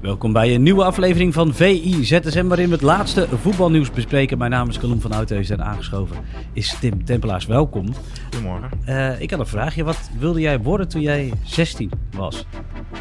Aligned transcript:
Welkom 0.00 0.32
bij 0.32 0.54
een 0.54 0.62
nieuwe 0.62 0.84
aflevering 0.84 1.34
van 1.34 1.54
VI 1.54 2.04
ZSM, 2.04 2.46
waarin 2.46 2.66
we 2.66 2.72
het 2.72 2.82
laatste 2.82 3.28
voetbalnieuws 3.28 3.90
bespreken. 3.90 4.38
Mijn 4.38 4.50
naam 4.50 4.68
is 4.68 4.78
Colum 4.78 5.00
van 5.00 5.12
Oudheus 5.12 5.50
en 5.50 5.64
aangeschoven 5.64 6.16
is 6.52 6.76
Tim 6.80 7.04
Tempelaars. 7.04 7.46
Welkom. 7.46 7.86
Goedemorgen. 8.22 8.70
Uh, 8.88 9.20
ik 9.20 9.30
had 9.30 9.40
een 9.40 9.46
vraagje. 9.46 9.84
Wat 9.84 10.10
wilde 10.18 10.40
jij 10.40 10.60
worden 10.60 10.88
toen 10.88 11.00
jij 11.00 11.32
16 11.44 11.90
was? 12.16 12.46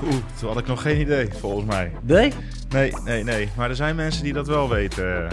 Oeh, 0.03 0.15
toen 0.39 0.49
had 0.49 0.57
ik 0.57 0.67
nog 0.67 0.81
geen 0.81 0.99
idee, 0.99 1.27
volgens 1.39 1.65
mij. 1.65 1.91
Nee? 2.03 2.33
Nee, 2.69 2.93
nee, 3.05 3.23
nee. 3.23 3.49
Maar 3.57 3.69
er 3.69 3.75
zijn 3.75 3.95
mensen 3.95 4.23
die 4.23 4.33
dat 4.33 4.47
wel 4.47 4.69
weten. 4.69 5.27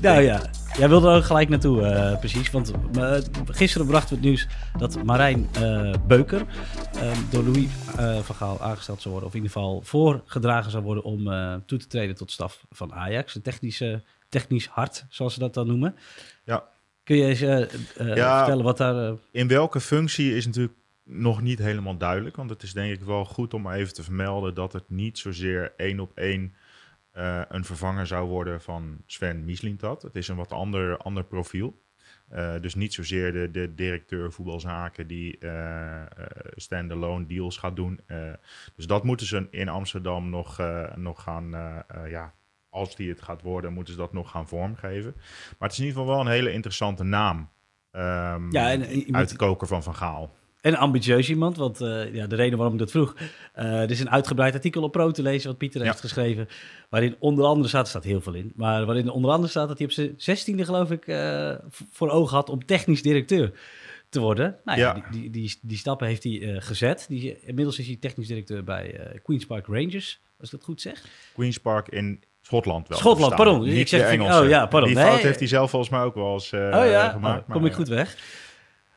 Nou 0.00 0.22
ja, 0.22 0.40
jij 0.78 0.88
wilde 0.88 1.08
er 1.08 1.16
ook 1.16 1.24
gelijk 1.24 1.48
naartoe, 1.48 1.80
uh, 1.80 2.18
precies. 2.18 2.50
Want 2.50 2.72
uh, 2.96 3.16
gisteren 3.44 3.86
brachten 3.86 4.08
we 4.08 4.14
het 4.14 4.24
nieuws 4.24 4.46
dat 4.78 5.04
Marijn 5.04 5.48
uh, 5.60 5.94
Beuker 6.06 6.46
door 7.30 7.42
Louis 7.42 7.68
van 8.22 8.34
Gaal 8.34 8.60
aangesteld 8.60 9.00
zou 9.00 9.14
worden. 9.14 9.28
Of 9.30 9.36
in 9.36 9.42
ieder 9.42 9.56
geval 9.56 9.80
voorgedragen 9.82 10.70
zou 10.70 10.82
worden 10.82 11.04
om 11.04 11.24
toe 11.66 11.78
te 11.78 11.86
treden 11.86 12.14
tot 12.14 12.30
staf 12.30 12.64
van 12.70 12.94
Ajax. 12.94 13.34
Een 13.34 13.42
technische, 13.42 14.02
technisch 14.28 14.66
hart, 14.66 15.06
zoals 15.08 15.34
ze 15.34 15.38
dat 15.38 15.54
dan 15.54 15.66
noemen. 15.66 15.96
Ja. 16.44 16.64
Kun 17.04 17.16
je 17.16 17.24
eens 17.24 17.38
ja, 17.38 17.66
vertellen 18.36 18.64
wat 18.64 18.76
daar... 18.76 19.14
In 19.30 19.48
welke 19.48 19.80
functie 19.80 20.36
is 20.36 20.46
natuurlijk 20.46 20.74
nog 21.04 21.42
niet 21.42 21.58
helemaal 21.58 21.96
duidelijk. 21.96 22.36
Want 22.36 22.50
het 22.50 22.62
is 22.62 22.72
denk 22.72 22.92
ik 22.92 23.02
wel 23.02 23.24
goed 23.24 23.54
om 23.54 23.70
even 23.70 23.94
te 23.94 24.02
vermelden 24.02 24.54
dat 24.54 24.72
het 24.72 24.84
niet 24.86 25.18
zozeer 25.18 25.72
één 25.76 26.00
op 26.00 26.10
één 26.14 26.54
uh, 27.16 27.42
een 27.48 27.64
vervanger 27.64 28.06
zou 28.06 28.28
worden 28.28 28.60
van 28.60 29.02
Sven 29.06 29.44
Mislintat. 29.44 30.02
Het 30.02 30.16
is 30.16 30.28
een 30.28 30.36
wat 30.36 30.52
ander, 30.52 30.96
ander 30.96 31.24
profiel. 31.24 31.80
Uh, 32.32 32.60
dus 32.60 32.74
niet 32.74 32.94
zozeer 32.94 33.32
de, 33.32 33.50
de 33.50 33.74
directeur 33.74 34.32
voetbalzaken 34.32 35.06
die 35.06 35.36
uh, 35.40 36.02
standalone 36.54 37.26
deals 37.26 37.56
gaat 37.56 37.76
doen. 37.76 38.00
dus 38.76 38.86
dat 38.86 39.04
moeten 39.04 39.26
ze 39.26 39.46
in 39.50 39.68
Amsterdam 39.68 40.30
nog, 40.30 40.60
nog 40.94 41.22
gaan, 41.22 41.50
ja, 42.08 42.34
als 42.68 42.96
die 42.96 43.08
het 43.08 43.22
gaat 43.22 43.42
worden, 43.42 43.72
moeten 43.72 43.94
ze 43.94 44.00
dat 44.00 44.12
nog 44.12 44.30
gaan 44.30 44.48
vormgeven. 44.48 45.12
Maar 45.58 45.68
het 45.68 45.72
is 45.72 45.78
in 45.78 45.84
ieder 45.84 46.00
geval 46.00 46.16
wel 46.16 46.26
een 46.26 46.32
hele 46.32 46.52
interessante 46.52 47.04
naam 47.04 47.38
um, 47.92 48.52
ja, 48.52 48.70
en, 48.70 49.14
uit 49.14 49.28
de 49.28 49.36
koker 49.36 49.66
van 49.66 49.82
Van 49.82 49.94
Gaal. 49.94 50.34
En 50.62 50.76
ambitieus 50.76 51.28
iemand, 51.28 51.56
want 51.56 51.80
uh, 51.80 52.14
ja, 52.14 52.26
de 52.26 52.36
reden 52.36 52.56
waarom 52.56 52.74
ik 52.74 52.80
dat 52.80 52.90
vroeg. 52.90 53.14
Uh, 53.58 53.82
er 53.82 53.90
is 53.90 54.00
een 54.00 54.10
uitgebreid 54.10 54.54
artikel 54.54 54.82
op 54.82 54.92
Pro 54.92 55.10
te 55.10 55.22
lezen 55.22 55.48
wat 55.48 55.58
Pieter 55.58 55.82
heeft 55.82 56.00
geschreven. 56.00 56.48
Waarin 56.88 57.16
onder 57.18 57.44
andere 57.44 57.68
staat, 57.68 57.82
er 57.82 57.88
staat 57.88 58.04
heel 58.04 58.20
veel 58.20 58.34
in. 58.34 58.52
Maar 58.56 58.86
waarin 58.86 59.10
onder 59.10 59.30
andere 59.30 59.48
staat 59.48 59.68
dat 59.68 59.78
hij 59.78 59.86
op 59.86 59.92
zijn 59.92 60.14
zestiende 60.16 60.64
geloof 60.64 60.90
ik 60.90 61.06
uh, 61.06 61.54
voor 61.90 62.10
ogen 62.10 62.36
had 62.36 62.48
om 62.48 62.66
technisch 62.66 63.02
directeur 63.02 63.52
te 64.08 64.20
worden. 64.20 64.56
Nou 64.64 64.78
ja, 64.78 64.94
ja. 64.94 65.08
Die, 65.10 65.20
die, 65.20 65.30
die, 65.30 65.58
die, 65.62 65.78
stappen 65.78 66.06
heeft 66.06 66.24
hij 66.24 66.60
gezet. 66.60 67.04
Die, 67.08 67.40
inmiddels 67.40 67.78
is 67.78 67.86
hij 67.86 67.96
technisch 67.96 68.26
directeur 68.26 68.64
bij 68.64 69.20
Queen's 69.22 69.46
Park 69.46 69.66
Rangers, 69.66 70.20
als 70.38 70.52
ik 70.52 70.58
dat 70.58 70.64
goed 70.64 70.80
zeg. 70.80 71.04
Queen's 71.34 71.58
Park 71.58 71.88
in 71.88 72.22
Schotland 72.42 72.88
wel. 72.88 72.98
Schotland, 72.98 73.34
pardon. 73.34 73.62
Niet 73.62 73.76
ik 73.76 73.88
zeg 73.88 74.10
Engels. 74.10 74.40
Oh 74.40 74.48
ja, 74.48 74.66
pardon. 74.66 74.94
Die 74.94 74.98
fout 74.98 75.20
heeft 75.20 75.38
hij 75.38 75.48
zelf 75.48 75.70
volgens 75.70 75.90
mij 75.90 76.02
ook 76.02 76.14
wel 76.14 76.32
eens 76.32 76.52
oh, 76.52 76.60
ja? 76.70 77.08
gemaakt. 77.08 77.48
Oh, 77.48 77.54
kom 77.54 77.66
ik 77.66 77.72
goed 77.72 77.88
weg. 77.88 78.16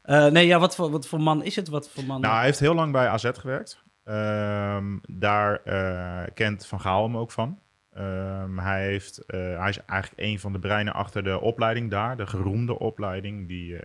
Uh, 0.07 0.25
nee, 0.25 0.47
ja, 0.47 0.59
wat 0.59 0.75
voor, 0.75 0.91
wat 0.91 1.07
voor 1.07 1.21
man 1.21 1.43
is 1.43 1.55
het? 1.55 1.67
Wat 1.67 1.89
voor 1.89 2.03
man... 2.03 2.21
Nou, 2.21 2.35
hij 2.35 2.45
heeft 2.45 2.59
heel 2.59 2.75
lang 2.75 2.91
bij 2.91 3.07
AZ 3.07 3.29
gewerkt. 3.33 3.83
Um, 4.05 5.01
daar 5.07 5.61
uh, 5.65 6.23
kent 6.33 6.65
Van 6.65 6.81
Gaal 6.81 7.03
hem 7.03 7.17
ook 7.17 7.31
van. 7.31 7.59
Um, 7.97 8.59
hij, 8.59 8.85
heeft, 8.85 9.23
uh, 9.27 9.59
hij 9.59 9.69
is 9.69 9.79
eigenlijk 9.85 10.21
een 10.29 10.39
van 10.39 10.51
de 10.51 10.59
breinen 10.59 10.93
achter 10.93 11.23
de 11.23 11.39
opleiding 11.39 11.91
daar. 11.91 12.17
De 12.17 12.27
geroemde 12.27 12.79
opleiding 12.79 13.47
die 13.47 13.77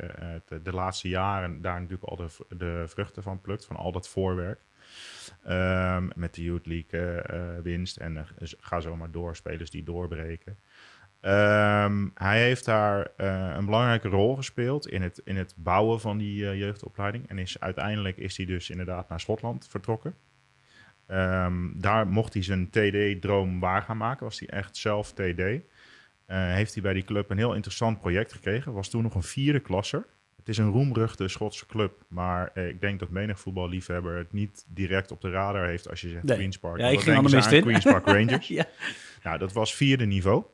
de, 0.48 0.62
de, 0.62 0.72
laatste 0.72 1.08
jaren 1.08 1.62
daar 1.62 1.80
natuurlijk 1.80 2.08
al 2.08 2.16
de, 2.16 2.56
de, 2.56 2.84
vruchten 2.86 3.22
van 3.22 3.40
plukt. 3.40 3.66
Van 3.66 3.76
al 3.76 3.92
dat 3.92 4.08
voorwerk. 4.08 4.60
Um, 5.48 6.10
met 6.14 6.34
de 6.34 6.42
Youth 6.42 6.66
League 6.66 7.22
winst 7.62 7.96
en 7.96 8.26
ga 8.60 8.80
zo 8.80 8.96
maar 8.96 9.10
door. 9.10 9.36
Spelers 9.36 9.70
die 9.70 9.82
doorbreken. 9.84 10.58
Um, 11.22 12.10
hij 12.14 12.42
heeft 12.42 12.64
daar 12.64 13.10
uh, 13.16 13.54
een 13.56 13.64
belangrijke 13.64 14.08
rol 14.08 14.36
gespeeld 14.36 14.88
in 14.88 15.02
het, 15.02 15.20
in 15.24 15.36
het 15.36 15.54
bouwen 15.56 16.00
van 16.00 16.18
die 16.18 16.42
uh, 16.42 16.58
jeugdopleiding. 16.58 17.28
En 17.28 17.38
is, 17.38 17.60
uiteindelijk 17.60 18.16
is 18.16 18.36
hij 18.36 18.46
dus 18.46 18.70
inderdaad 18.70 19.08
naar 19.08 19.20
Schotland 19.20 19.66
vertrokken. 19.70 20.14
Um, 21.08 21.74
daar 21.80 22.06
mocht 22.06 22.34
hij 22.34 22.42
zijn 22.42 22.70
TD-droom 22.70 23.60
waar 23.60 23.82
gaan 23.82 23.96
maken. 23.96 24.24
Was 24.24 24.38
hij 24.38 24.48
echt 24.48 24.76
zelf 24.76 25.12
TD. 25.12 25.40
Uh, 25.40 25.60
heeft 26.26 26.74
hij 26.74 26.82
bij 26.82 26.92
die 26.92 27.04
club 27.04 27.30
een 27.30 27.38
heel 27.38 27.54
interessant 27.54 28.00
project 28.00 28.32
gekregen. 28.32 28.72
Was 28.72 28.88
toen 28.88 29.02
nog 29.02 29.14
een 29.14 29.22
vierde 29.22 29.60
klasser. 29.60 30.06
Het 30.36 30.48
is 30.48 30.58
een 30.58 30.70
roemruchte 30.70 31.28
Schotse 31.28 31.66
club. 31.66 32.04
Maar 32.08 32.50
eh, 32.54 32.68
ik 32.68 32.80
denk 32.80 33.00
dat 33.00 33.10
menig 33.10 33.40
voetballiefhebber 33.40 34.16
het 34.16 34.32
niet 34.32 34.64
direct 34.68 35.10
op 35.10 35.20
de 35.20 35.30
radar 35.30 35.66
heeft 35.66 35.90
als 35.90 36.00
je 36.00 36.08
zegt 36.08 36.24
nee. 36.24 36.36
Queen's 36.36 36.58
Park. 36.58 36.78
Ja, 36.78 36.88
ik 36.88 37.00
ging 37.00 37.16
aan 37.16 37.24
de 37.24 37.60
Queen's 37.60 37.84
Park 37.84 38.06
Rangers. 38.16 38.48
ja. 38.48 38.66
Nou, 39.22 39.38
dat 39.38 39.52
was 39.52 39.74
vierde 39.74 40.06
niveau 40.06 40.44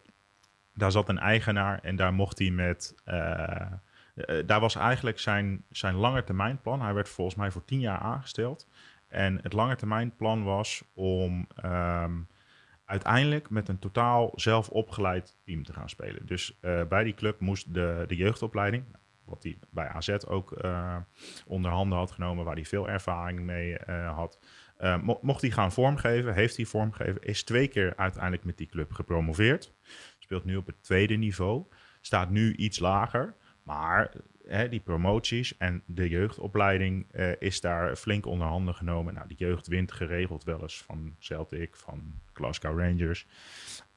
daar 0.77 0.93
zat 0.93 1.09
een 1.09 1.19
eigenaar 1.19 1.79
en 1.83 1.97
daar 1.97 2.13
mocht 2.13 2.39
hij 2.39 2.51
met. 2.51 2.95
Uh, 3.07 3.67
daar 4.47 4.61
was 4.61 4.75
eigenlijk 4.75 5.19
zijn, 5.19 5.65
zijn 5.71 5.95
langetermijnplan. 5.95 6.83
Hij 6.83 6.95
werd 6.95 7.09
volgens 7.09 7.37
mij 7.37 7.51
voor 7.51 7.65
tien 7.65 7.81
jaar 7.81 7.99
aangesteld. 7.99 8.69
En 9.09 9.39
het 9.43 9.53
langetermijnplan 9.53 10.45
was 10.45 10.85
om 10.95 11.47
um, 11.65 12.29
uiteindelijk 12.85 13.51
met 13.51 13.69
een 13.69 13.79
totaal 13.79 14.33
zelf 14.35 14.69
opgeleid 14.69 15.37
team 15.45 15.65
te 15.65 15.73
gaan 15.73 15.89
spelen. 15.89 16.27
Dus 16.27 16.59
uh, 16.61 16.85
bij 16.85 17.05
die 17.05 17.15
club 17.15 17.41
moest 17.41 17.75
de, 17.75 18.05
de 18.07 18.17
jeugdopleiding, 18.17 18.85
wat 19.25 19.43
hij 19.43 19.59
bij 19.71 19.89
AZ 19.89 20.09
ook 20.27 20.65
uh, 20.65 20.97
onder 21.47 21.71
handen 21.71 21.99
had 21.99 22.11
genomen, 22.11 22.45
waar 22.45 22.55
hij 22.55 22.65
veel 22.65 22.89
ervaring 22.89 23.41
mee 23.41 23.77
had, 24.15 24.39
mocht 25.21 25.41
hij 25.41 25.51
gaan 25.51 25.73
vormgeven, 25.73 26.35
heeft 26.35 26.57
hij 26.57 26.65
vormgegeven, 26.65 27.23
is 27.23 27.43
twee 27.43 27.69
keer 27.69 27.97
uiteindelijk 27.97 28.45
met 28.45 28.57
die 28.57 28.67
club 28.67 28.93
gepromoveerd 28.93 29.75
speelt 30.27 30.45
nu 30.45 30.57
op 30.57 30.67
het 30.67 30.83
tweede 30.83 31.15
niveau, 31.15 31.65
staat 32.01 32.31
nu 32.31 32.55
iets 32.55 32.79
lager. 32.79 33.35
Maar 33.63 34.13
hè, 34.47 34.69
die 34.69 34.81
promoties 34.81 35.57
en 35.57 35.83
de 35.87 36.09
jeugdopleiding 36.09 37.07
uh, 37.13 37.33
is 37.39 37.61
daar 37.61 37.97
flink 37.97 38.27
onder 38.27 38.47
handen 38.47 38.75
genomen. 38.75 39.15
Nou, 39.15 39.29
die 39.29 39.37
jeugd 39.37 39.67
wint 39.67 39.93
geregeld 39.93 40.45
wel 40.45 40.63
eens 40.63 40.83
van 40.83 41.17
Celtic, 41.19 41.77
van 41.77 42.21
Glasgow 42.33 42.79
Rangers. 42.79 43.27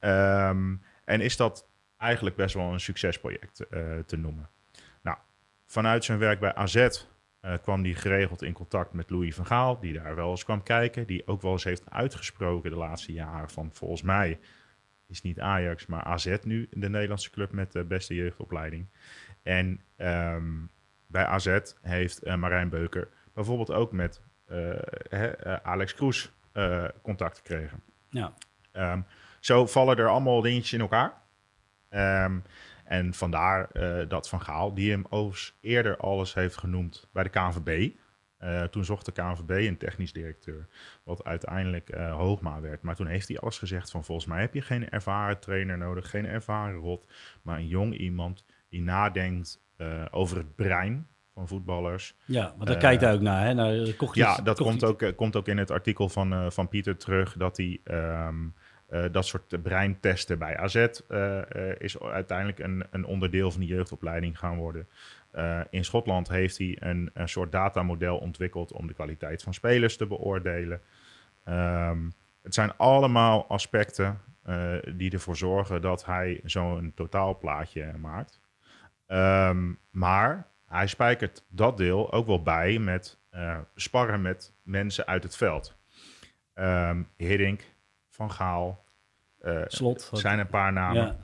Um, 0.00 0.82
en 1.04 1.20
is 1.20 1.36
dat 1.36 1.68
eigenlijk 1.96 2.36
best 2.36 2.54
wel 2.54 2.72
een 2.72 2.80
succesproject 2.80 3.66
uh, 3.70 3.98
te 3.98 4.16
noemen. 4.16 4.48
Nou, 5.02 5.16
vanuit 5.66 6.04
zijn 6.04 6.18
werk 6.18 6.40
bij 6.40 6.54
AZ 6.54 6.74
uh, 6.76 7.54
kwam 7.62 7.82
hij 7.82 7.94
geregeld 7.94 8.42
in 8.42 8.52
contact 8.52 8.92
met 8.92 9.10
Louis 9.10 9.34
van 9.34 9.46
Gaal, 9.46 9.80
die 9.80 9.92
daar 9.92 10.14
wel 10.14 10.30
eens 10.30 10.44
kwam 10.44 10.62
kijken. 10.62 11.06
Die 11.06 11.26
ook 11.26 11.42
wel 11.42 11.52
eens 11.52 11.64
heeft 11.64 11.90
uitgesproken 11.90 12.70
de 12.70 12.76
laatste 12.76 13.12
jaren 13.12 13.50
van 13.50 13.70
volgens 13.72 14.02
mij 14.02 14.38
is 15.10 15.22
niet 15.22 15.40
Ajax, 15.40 15.86
maar 15.86 16.02
AZ 16.02 16.36
nu 16.42 16.68
de 16.70 16.88
Nederlandse 16.88 17.30
club 17.30 17.52
met 17.52 17.72
de 17.72 17.84
beste 17.84 18.14
jeugdopleiding. 18.14 18.86
En 19.42 19.80
um, 19.96 20.70
bij 21.06 21.24
AZ 21.24 21.58
heeft 21.80 22.26
uh, 22.26 22.34
Marijn 22.34 22.68
Beuker 22.68 23.08
bijvoorbeeld 23.34 23.72
ook 23.72 23.92
met 23.92 24.20
uh, 24.50 24.74
uh, 25.10 25.32
Alex 25.62 25.94
Kroes 25.94 26.32
contact 27.02 27.36
gekregen. 27.36 27.82
Ja. 28.10 28.34
Um, 28.72 29.06
zo 29.40 29.66
vallen 29.66 29.96
er 29.96 30.08
allemaal 30.08 30.40
dingetjes 30.40 30.72
in 30.72 30.80
elkaar. 30.80 31.12
Um, 32.24 32.42
en 32.84 33.14
vandaar 33.14 33.68
dat 34.08 34.28
Van 34.28 34.40
Gaal, 34.40 34.74
die 34.74 34.90
hem 34.90 35.06
overigens 35.08 35.58
eerder 35.60 35.96
alles 35.96 36.34
heeft 36.34 36.56
genoemd 36.56 37.08
bij 37.12 37.22
de 37.22 37.28
KNVB. 37.28 37.96
Uh, 38.44 38.62
toen 38.62 38.84
zocht 38.84 39.04
de 39.04 39.12
KNVB 39.12 39.50
een 39.50 39.76
technisch 39.76 40.12
directeur, 40.12 40.66
wat 41.02 41.24
uiteindelijk 41.24 41.94
uh, 41.94 42.14
Hoogma 42.14 42.60
werd. 42.60 42.82
Maar 42.82 42.96
toen 42.96 43.06
heeft 43.06 43.28
hij 43.28 43.38
alles 43.38 43.58
gezegd 43.58 43.90
van 43.90 44.04
volgens 44.04 44.26
mij 44.26 44.40
heb 44.40 44.54
je 44.54 44.62
geen 44.62 44.90
ervaren 44.90 45.38
trainer 45.38 45.78
nodig, 45.78 46.10
geen 46.10 46.26
ervaren 46.26 46.78
rot, 46.78 47.06
maar 47.42 47.58
een 47.58 47.68
jong 47.68 47.96
iemand 47.96 48.44
die 48.68 48.82
nadenkt 48.82 49.60
uh, 49.76 50.04
over 50.10 50.36
het 50.36 50.54
brein 50.54 51.06
van 51.34 51.48
voetballers. 51.48 52.14
Ja, 52.24 52.54
maar 52.56 52.66
daar 52.66 52.76
kijkt 52.76 53.02
hij 53.02 53.12
ook 53.12 53.20
naar. 53.20 53.46
Hè? 53.46 53.54
naar 53.54 53.74
ja, 54.12 54.36
dat 54.36 54.58
komt 54.58 54.84
ook, 54.84 55.12
komt 55.16 55.36
ook 55.36 55.48
in 55.48 55.58
het 55.58 55.70
artikel 55.70 56.08
van, 56.08 56.52
van 56.52 56.68
Pieter 56.68 56.96
terug, 56.96 57.32
dat 57.36 57.56
hij... 57.56 57.80
Um, 57.84 58.54
uh, 58.90 59.04
dat 59.12 59.26
soort 59.26 59.62
breintesten 59.62 60.38
bij 60.38 60.56
AZ 60.56 60.74
uh, 60.74 60.88
uh, 61.08 61.72
is 61.78 62.00
uiteindelijk 62.00 62.58
een, 62.58 62.84
een, 62.90 63.04
onderdeel 63.04 63.50
van 63.50 63.60
de 63.60 63.66
jeugdopleiding 63.66 64.38
gaan 64.38 64.56
worden. 64.56 64.88
Uh, 65.34 65.60
in 65.70 65.84
Schotland 65.84 66.28
heeft 66.28 66.58
hij 66.58 66.76
een, 66.80 67.10
een 67.14 67.28
soort 67.28 67.52
datamodel 67.52 68.18
ontwikkeld 68.18 68.72
om 68.72 68.86
de 68.86 68.94
kwaliteit 68.94 69.42
van 69.42 69.54
spelers 69.54 69.96
te 69.96 70.06
beoordelen. 70.06 70.80
Um, 71.48 72.12
het 72.42 72.54
zijn 72.54 72.76
allemaal 72.76 73.46
aspecten 73.48 74.20
uh, 74.48 74.72
die 74.94 75.10
ervoor 75.10 75.36
zorgen 75.36 75.82
dat 75.82 76.04
hij 76.04 76.40
zo'n 76.44 76.92
totaalplaatje 76.94 77.92
maakt. 77.98 78.40
Ehm, 79.06 79.72
maar 79.90 80.46
hij 80.66 80.86
spijkert 80.86 81.44
dat 81.48 81.76
deel 81.76 82.12
ook 82.12 82.26
wel 82.26 82.42
bij 82.42 82.78
met 82.78 83.18
eh, 83.30 83.58
sparren 83.74 84.22
met 84.22 84.52
mensen 84.62 85.06
uit 85.06 85.22
het 85.22 85.36
veld. 85.36 85.76
Ehm 86.54 87.02
Hiddink, 87.16 87.64
Van 88.08 88.30
Gaal, 88.30 88.84
eh, 89.38 89.62
Slot. 89.66 90.10
zijn 90.12 90.38
een 90.38 90.46
paar 90.46 90.72
namen. 90.72 91.02
Ja. 91.02 91.16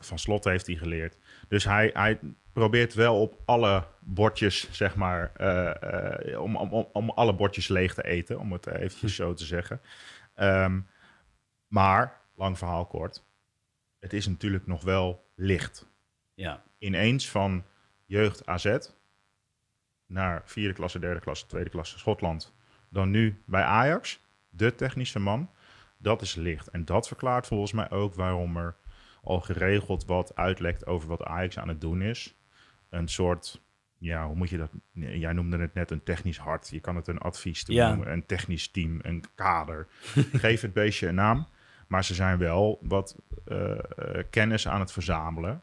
Van 0.00 0.18
Slot 0.18 0.44
heeft 0.44 0.66
hij 0.66 0.76
geleerd. 0.76 1.18
Dus 1.52 1.64
hij, 1.64 1.90
hij 1.94 2.18
probeert 2.52 2.94
wel 2.94 3.20
op 3.20 3.40
alle 3.44 3.84
bordjes, 4.00 4.70
zeg 4.72 4.94
maar, 4.96 5.32
eh, 5.36 6.32
eh, 6.32 6.40
om, 6.42 6.56
om, 6.56 6.88
om- 6.92 7.10
alle 7.10 7.34
bordjes 7.34 7.68
leeg 7.68 7.94
te 7.94 8.04
eten, 8.04 8.38
om 8.38 8.52
het 8.52 8.66
eventjes 8.66 9.14
zo 9.14 9.34
te 9.34 9.44
zeggen. 9.44 9.80
Ehm, 10.34 10.80
maar, 11.66 12.20
lang 12.34 12.58
verhaal 12.58 12.86
kort, 12.86 13.24
het 13.98 14.12
is 14.12 14.26
natuurlijk 14.26 14.66
nog 14.66 14.82
wel 14.82 15.30
licht. 15.34 15.86
ja. 16.34 16.62
Ineens 16.78 17.30
van 17.30 17.64
jeugd 18.06 18.46
AZ 18.46 18.78
naar 20.06 20.42
vierde 20.44 20.74
klasse, 20.74 20.98
derde 20.98 21.20
klasse, 21.20 21.46
tweede 21.46 21.70
klasse 21.70 21.98
Schotland, 21.98 22.54
dan 22.88 23.10
nu 23.10 23.42
bij 23.46 23.62
Ajax, 23.62 24.20
de 24.50 24.74
technische 24.74 25.18
man, 25.18 25.50
dat 25.98 26.22
is 26.22 26.34
licht. 26.34 26.68
En 26.68 26.84
dat 26.84 27.06
verklaart 27.06 27.46
volgens 27.46 27.72
mij 27.72 27.90
ook 27.90 28.14
waarom 28.14 28.56
er 28.56 28.76
al 29.22 29.40
geregeld 29.40 30.04
wat 30.04 30.36
uitlekt 30.36 30.86
over 30.86 31.08
wat 31.08 31.22
Ajax 31.24 31.58
aan 31.58 31.68
het 31.68 31.80
doen 31.80 32.02
is. 32.02 32.36
Een 32.90 33.08
soort, 33.08 33.62
ja, 33.98 34.26
hoe 34.26 34.36
moet 34.36 34.50
je 34.50 34.56
dat? 34.56 34.70
Jij 34.92 35.32
noemde 35.32 35.58
het 35.58 35.74
net 35.74 35.90
een 35.90 36.02
technisch 36.02 36.38
hart. 36.38 36.68
Je 36.68 36.80
kan 36.80 36.96
het 36.96 37.06
een 37.08 37.18
advies 37.18 37.64
Ja. 37.66 37.88
noemen, 37.88 38.12
een 38.12 38.26
technisch 38.26 38.68
team, 38.70 38.98
een 39.02 39.24
kader. 39.34 39.86
Geef 40.44 40.60
het 40.60 40.72
beestje 40.72 41.08
een 41.08 41.14
naam. 41.14 41.46
Maar 41.88 42.04
ze 42.04 42.14
zijn 42.14 42.38
wel 42.38 42.78
wat 42.82 43.16
eh, 43.44 43.78
eh, 43.78 44.24
kennis 44.30 44.68
aan 44.68 44.80
het 44.80 44.92
verzamelen. 44.92 45.62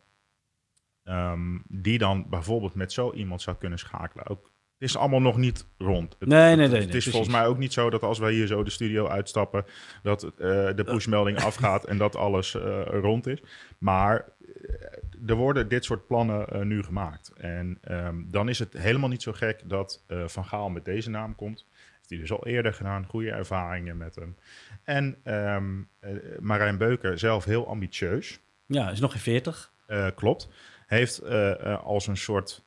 ehm, 1.04 1.58
die 1.68 1.98
dan 1.98 2.30
bijvoorbeeld 2.30 2.74
met 2.76 2.92
zo 2.94 3.12
iemand 3.14 3.42
zou 3.42 3.58
kunnen 3.58 3.80
schakelen. 3.80 4.28
Ook, 4.28 4.52
het 4.80 4.90
is 4.90 4.98
allemaal 4.98 5.22
nog 5.22 5.38
niet 5.38 5.66
rond. 5.78 6.16
Het, 6.20 6.30
Nee, 6.30 6.56
nee, 6.56 6.68
nee, 6.68 6.76
Het 6.76 6.84
is 6.84 6.90
precies. 6.90 7.12
volgens 7.12 7.34
mij 7.34 7.46
ook 7.46 7.58
niet 7.58 7.74
zo 7.74 7.90
dat 7.90 8.04
als 8.04 8.20
wij 8.20 8.32
hier 8.34 8.48
zo 8.48 8.64
de 8.64 8.70
studio 8.70 9.08
uitstappen, 9.08 9.66
dat 10.04 10.24
eh, 10.24 10.30
de 10.76 10.84
pushmelding 10.86 11.44
afgaat 11.50 11.86
en 11.86 11.98
dat 11.98 12.16
alles 12.16 12.56
eh, 12.56 12.82
rond 12.86 13.28
is. 13.28 13.42
Maar 13.78 14.26
eh, 14.40 15.30
er 15.30 15.36
worden 15.36 15.68
dit 15.68 15.86
soort 15.86 16.08
plannen 16.08 16.68
nu 16.68 16.84
gemaakt. 16.84 17.34
En 17.38 17.78
ehm, 17.82 18.16
dan 18.26 18.50
is 18.50 18.60
het 18.60 18.74
helemaal 18.74 19.10
niet 19.10 19.22
zo 19.22 19.32
gek 19.32 19.62
dat 19.66 20.04
Van 20.26 20.46
Gaal 20.46 20.70
met 20.70 20.86
deze 20.86 21.10
naam 21.10 21.36
komt. 21.36 21.66
Heeft 21.96 22.10
hij 22.10 22.20
dus 22.20 22.32
al 22.32 22.46
eerder 22.48 22.74
gedaan, 22.74 23.06
goede 23.06 23.32
ervaringen 23.32 23.98
met 23.98 24.16
hem. 24.16 24.36
En 24.84 25.18
ehm 25.24 25.82
eh, 26.00 26.12
Marijn 26.40 26.78
Beuker, 26.78 27.20
zelf 27.20 27.46
heel 27.46 27.68
ambitieus, 27.68 28.40
ja, 28.66 28.90
is 28.90 29.00
nog 29.00 29.12
geen 29.12 29.22
40. 29.22 29.72
eh, 29.86 30.08
klopt. 30.16 30.50
Heeft 30.88 31.24
als 31.84 32.08
een 32.08 32.18
soort 32.18 32.66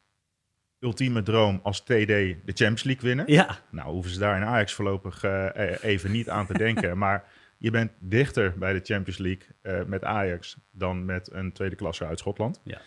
ultieme 0.83 1.23
droom 1.23 1.61
als 1.63 1.81
TD 1.81 1.87
de 1.87 2.37
Champions 2.45 2.83
League 2.83 3.05
winnen. 3.09 3.25
Ja, 3.29 3.59
Nou, 3.71 3.91
hoeven 3.91 4.13
ze 4.13 4.19
daar 4.19 4.37
in 4.37 4.45
Ajax 4.45 4.73
voorlopig 4.75 5.25
eh, 5.25 5.71
eh, 5.73 5.83
even 5.83 6.11
niet 6.13 6.29
aan 6.29 6.47
te 6.47 6.59
denken. 6.59 6.99
Maar 7.03 7.25
je 7.59 7.71
bent 7.71 7.93
dichter 7.99 8.55
bij 8.59 8.73
de 8.73 8.81
Champions 8.83 9.19
League 9.19 9.47
eh, 9.63 9.85
met 9.85 10.05
Ajax 10.05 10.57
dan 10.71 11.05
met 11.05 11.33
een 11.33 11.53
tweede 11.53 11.77
klasse 11.77 12.07
uit 12.07 12.19
Schotland. 12.19 12.61
Ja. 12.65 12.81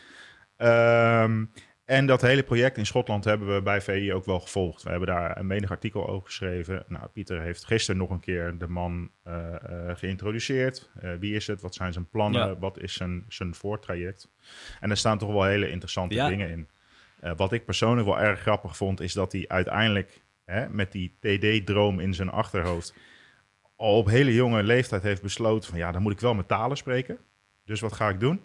Ehm, 0.57 1.45
en 1.86 2.06
dat 2.06 2.21
hele 2.21 2.44
project 2.44 2.77
in 2.77 2.86
Schotland 2.86 3.24
hebben 3.24 3.56
we 3.56 3.62
bij 3.62 3.81
VI 3.81 4.13
ook 4.13 4.25
wel 4.25 4.39
gevolgd. 4.39 4.83
We 4.83 4.89
hebben 4.89 5.07
daar 5.07 5.38
een 5.38 5.48
menig 5.48 5.71
artikel 5.71 6.07
over 6.07 6.25
geschreven. 6.25 6.83
Nou, 6.88 7.07
Pieter 7.07 7.41
heeft 7.41 7.65
gisteren 7.65 8.00
nog 8.00 8.09
een 8.09 8.19
keer 8.19 8.57
de 8.57 8.68
man 8.68 9.09
geïntroduceerd. 9.94 10.89
Wie 11.19 11.36
is 11.36 11.48
het? 11.48 11.62
Wat 11.62 11.75
zijn 11.75 11.94
zijn 11.94 12.09
plannen? 12.09 12.48
Ja. 12.48 12.57
Wat 12.57 12.80
is 12.80 12.94
zijn, 12.94 13.25
zijn 13.27 13.56
voortraject? 13.56 14.30
En 14.80 14.89
er 14.89 14.98
staan 14.98 15.18
toch 15.18 15.31
wel 15.31 15.44
hele 15.44 15.69
interessante 15.69 16.15
Ja. 16.15 16.27
dingen 16.27 16.50
in. 16.50 16.68
Eh, 17.25 17.31
wat 17.36 17.51
ik 17.51 17.66
persoonlijk 17.66 18.07
wel 18.07 18.19
erg 18.19 18.39
grappig 18.39 18.77
vond, 18.77 19.01
is 19.01 19.13
dat 19.13 19.31
hij 19.31 19.45
uiteindelijk 19.48 20.22
hè, 20.44 20.69
met 20.69 20.92
die 20.92 21.18
TD-droom 21.19 22.00
in 22.00 22.13
zijn 22.13 22.30
achterhoofd 22.30 22.94
al 23.75 23.98
op 23.98 24.07
hele 24.07 24.33
jonge 24.33 24.63
leeftijd 24.63 25.04
heeft 25.04 25.22
besloten 25.22 25.69
van 25.69 25.80
ja, 25.80 25.92
dan 25.92 26.01
moet 26.01 26.12
ik 26.12 26.19
wel 26.19 26.33
met 26.33 26.48
talen 26.48 26.77
spreken. 26.77 27.18
Dus 27.66 27.80
wat 27.80 27.94
ga 27.94 28.10
ik 28.10 28.19
doen? 28.19 28.42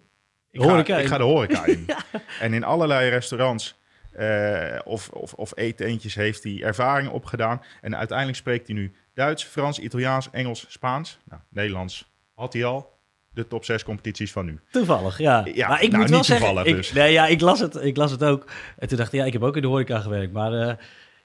Ik, 0.51 0.61
ga, 0.61 0.97
ik 0.97 1.07
ga 1.07 1.17
de 1.17 1.23
horeca 1.23 1.65
in. 1.65 1.85
En 2.39 2.53
in 2.53 2.63
allerlei 2.63 3.09
restaurants 3.09 3.79
eh, 4.11 4.79
of, 4.83 5.09
of, 5.09 5.33
of 5.33 5.51
eetentjes 5.55 6.15
heeft 6.15 6.43
hij 6.43 6.61
ervaringen 6.63 7.11
opgedaan. 7.11 7.61
En 7.81 7.97
uiteindelijk 7.97 8.37
spreekt 8.37 8.67
hij 8.67 8.75
nu 8.75 8.93
Duits, 9.13 9.43
Frans, 9.43 9.79
Italiaans, 9.79 10.29
Engels, 10.31 10.65
Spaans. 10.69 11.19
Nou, 11.23 11.41
Nederlands 11.49 12.11
had 12.33 12.53
hij 12.53 12.65
al. 12.65 12.99
De 13.33 13.47
top 13.47 13.65
6 13.65 13.83
competities 13.83 14.31
van 14.31 14.45
nu. 14.45 14.59
toevallig, 14.71 15.17
ja. 15.17 15.45
Ja, 15.53 15.67
maar 15.67 15.83
ik 15.83 15.89
nou, 15.89 16.01
moet 16.01 16.09
wel 16.09 16.17
niet 16.17 16.27
zeggen, 16.27 16.45
toevallig 16.45 16.69
ik, 16.71 16.75
dus. 16.75 16.93
nee, 16.93 17.11
ja, 17.11 17.27
ik, 17.27 17.41
las 17.41 17.59
het, 17.59 17.75
ik 17.75 17.97
las 17.97 18.11
het 18.11 18.23
ook. 18.23 18.45
En 18.77 18.87
toen 18.87 18.97
dacht 18.97 19.13
ik, 19.13 19.19
ja, 19.19 19.25
ik 19.25 19.33
heb 19.33 19.43
ook 19.43 19.55
in 19.55 19.61
de 19.61 19.67
horeca 19.67 19.99
gewerkt. 19.99 20.33
Maar 20.33 20.53
eh, 20.53 20.73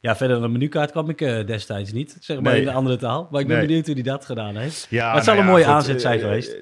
ja, 0.00 0.16
verder 0.16 0.36
dan 0.36 0.44
een 0.44 0.52
menukaart 0.52 0.90
kwam 0.90 1.08
ik 1.08 1.20
eh, 1.20 1.46
destijds 1.46 1.92
niet. 1.92 2.16
Zeg 2.20 2.40
maar 2.40 2.52
Nee. 2.52 2.62
in 2.62 2.68
een 2.68 2.74
andere 2.74 2.96
taal. 2.96 3.28
Maar 3.30 3.40
ik 3.40 3.46
ben 3.46 3.56
Nee. 3.56 3.66
benieuwd 3.66 3.86
hoe 3.86 3.94
hij 3.94 4.02
dat 4.02 4.24
gedaan 4.24 4.56
heeft. 4.56 4.86
Ja, 4.90 5.06
Maar 5.06 5.14
het 5.14 5.24
zal 5.24 5.34
nou 5.34 5.46
een 5.46 5.52
mooie 5.52 5.66
aanzet 5.66 6.00
zijn 6.00 6.18
eh, 6.18 6.24
geweest. 6.24 6.56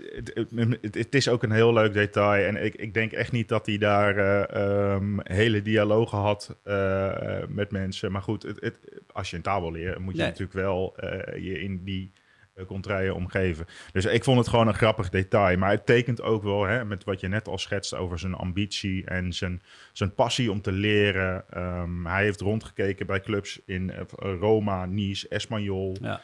Het, 0.90 1.14
is 1.14 1.28
ook 1.28 1.42
een 1.42 1.50
heel 1.50 1.72
leuk 1.72 1.92
detail. 1.92 2.46
En 2.46 2.64
ik, 2.64 2.74
ik 2.74 2.94
denk 2.94 3.12
echt 3.12 3.32
niet 3.32 3.48
dat 3.48 3.66
hij 3.66 3.78
daar 3.78 4.16
eh, 4.16 4.92
ehm, 4.94 5.18
hele 5.22 5.62
dialogen 5.62 6.18
had 6.18 6.56
met 7.48 7.70
mensen. 7.70 8.12
Maar 8.12 8.22
goed, 8.22 8.42
het, 8.42 8.78
als 9.12 9.30
je 9.30 9.36
een 9.36 9.42
taal 9.42 9.60
wil 9.60 9.72
leren, 9.72 10.02
moet 10.02 10.16
je 10.16 10.22
natuurlijk 10.22 10.52
wel 10.52 10.94
je 11.36 11.60
in 11.60 11.84
die 11.84 12.12
contraien 12.66 13.14
omgeven. 13.14 13.66
Dus 13.92 14.04
ik 14.04 14.24
vond 14.24 14.38
het 14.38 14.48
gewoon 14.48 14.68
een 14.68 14.74
grappig 14.74 15.08
detail. 15.08 15.58
Maar 15.58 15.70
het 15.70 15.86
tekent 15.86 16.22
ook 16.22 16.42
wel, 16.42 16.62
hè, 16.62 16.84
met 16.84 17.04
wat 17.04 17.20
je 17.20 17.28
net 17.28 17.48
al 17.48 17.58
schetst 17.58 17.94
over 17.94 18.18
zijn 18.18 18.34
ambitie 18.34 19.04
en 19.04 19.32
zijn, 19.32 19.62
zijn 19.92 20.14
passie 20.14 20.50
om 20.50 20.60
te 20.60 20.72
leren. 20.72 21.44
Ehm, 21.50 22.04
hij 22.06 22.24
heeft 22.24 22.40
rondgekeken 22.40 23.06
bij 23.06 23.20
clubs 23.20 23.60
in 23.66 23.90
eh, 23.90 24.04
Roma, 24.16 24.84
Nice, 24.86 25.28
Espanyol. 25.28 25.96
Ja. 26.00 26.20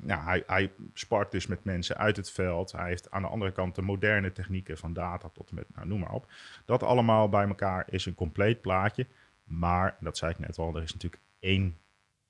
Nou, 0.00 0.22
hij, 0.24 0.42
hij 0.46 0.72
spart 0.94 1.30
dus 1.30 1.46
met 1.46 1.64
mensen 1.64 1.96
uit 1.96 2.16
het 2.16 2.30
veld. 2.30 2.72
Hij 2.72 2.88
heeft 2.88 3.10
aan 3.10 3.22
de 3.22 3.28
andere 3.28 3.52
kant 3.52 3.74
de 3.74 3.82
moderne 3.82 4.32
technieken 4.32 4.78
van 4.78 4.92
data 4.92 5.28
tot 5.28 5.48
en 5.48 5.54
met, 5.54 5.66
nou, 5.74 5.86
noem 5.86 6.00
maar 6.00 6.12
op. 6.12 6.26
Dat 6.64 6.82
allemaal 6.82 7.28
bij 7.28 7.46
elkaar 7.46 7.86
is 7.90 8.06
een 8.06 8.14
compleet 8.14 8.60
plaatje. 8.60 9.06
Maar, 9.44 9.96
dat 10.00 10.16
zei 10.16 10.30
ik 10.30 10.38
net 10.38 10.58
al, 10.58 10.76
er 10.76 10.82
is 10.82 10.92
natuurlijk 10.92 11.22
één 11.38 11.78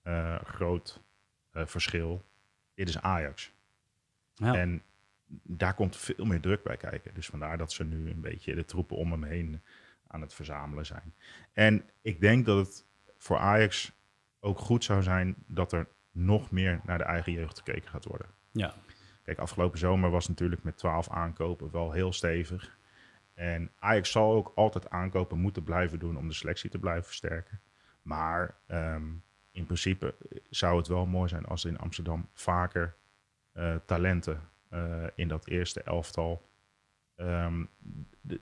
eh, 0.02 0.36
groot 0.44 1.02
eh, 1.52 1.66
verschil. 1.66 2.24
Dit 2.76 2.88
is 2.88 3.00
Ajax. 3.00 3.52
Ja. 4.34 4.54
En 4.54 4.82
daar 5.42 5.74
komt 5.74 5.96
veel 5.96 6.24
meer 6.24 6.40
druk 6.40 6.62
bij 6.62 6.76
kijken. 6.76 7.14
Dus 7.14 7.26
vandaar 7.26 7.58
dat 7.58 7.72
ze 7.72 7.84
nu 7.84 8.10
een 8.10 8.20
beetje 8.20 8.54
de 8.54 8.64
troepen 8.64 8.96
om 8.96 9.10
hem 9.10 9.24
heen 9.24 9.60
aan 10.06 10.20
het 10.20 10.34
verzamelen 10.34 10.86
zijn. 10.86 11.14
En 11.52 11.84
ik 12.02 12.20
denk 12.20 12.46
dat 12.46 12.66
het 12.66 12.84
voor 13.18 13.38
Ajax 13.38 13.92
ook 14.40 14.58
goed 14.58 14.84
zou 14.84 15.02
zijn 15.02 15.34
dat 15.46 15.72
er 15.72 15.88
nog 16.10 16.50
meer 16.50 16.80
naar 16.84 16.98
de 16.98 17.04
eigen 17.04 17.32
jeugd 17.32 17.58
gekeken 17.58 17.90
gaat 17.90 18.04
worden. 18.04 18.28
Ja. 18.50 18.74
Kijk, 19.22 19.38
afgelopen 19.38 19.78
zomer 19.78 20.10
was 20.10 20.28
natuurlijk 20.28 20.62
met 20.62 20.76
12 20.76 21.10
aankopen 21.10 21.70
wel 21.70 21.92
heel 21.92 22.12
stevig. 22.12 22.78
En 23.34 23.70
Ajax 23.78 24.10
zal 24.10 24.32
ook 24.32 24.52
altijd 24.54 24.90
aankopen 24.90 25.38
moeten 25.38 25.62
blijven 25.62 25.98
doen 25.98 26.16
om 26.16 26.28
de 26.28 26.34
selectie 26.34 26.70
te 26.70 26.78
blijven 26.78 27.04
versterken. 27.04 27.60
Maar 28.02 28.54
ehm, 28.66 29.04
in 29.56 29.64
principe 29.64 30.14
zou 30.50 30.76
het 30.76 30.86
wel 30.86 31.06
mooi 31.06 31.28
zijn 31.28 31.46
als 31.46 31.64
er 31.64 31.70
in 31.70 31.78
Amsterdam 31.78 32.28
vaker 32.32 32.94
uh, 33.54 33.74
talenten 33.84 34.40
uh, 34.72 35.04
in 35.14 35.28
dat 35.28 35.46
eerste 35.46 35.82
elftal 35.82 36.48
um, 37.16 37.68
de, 38.20 38.40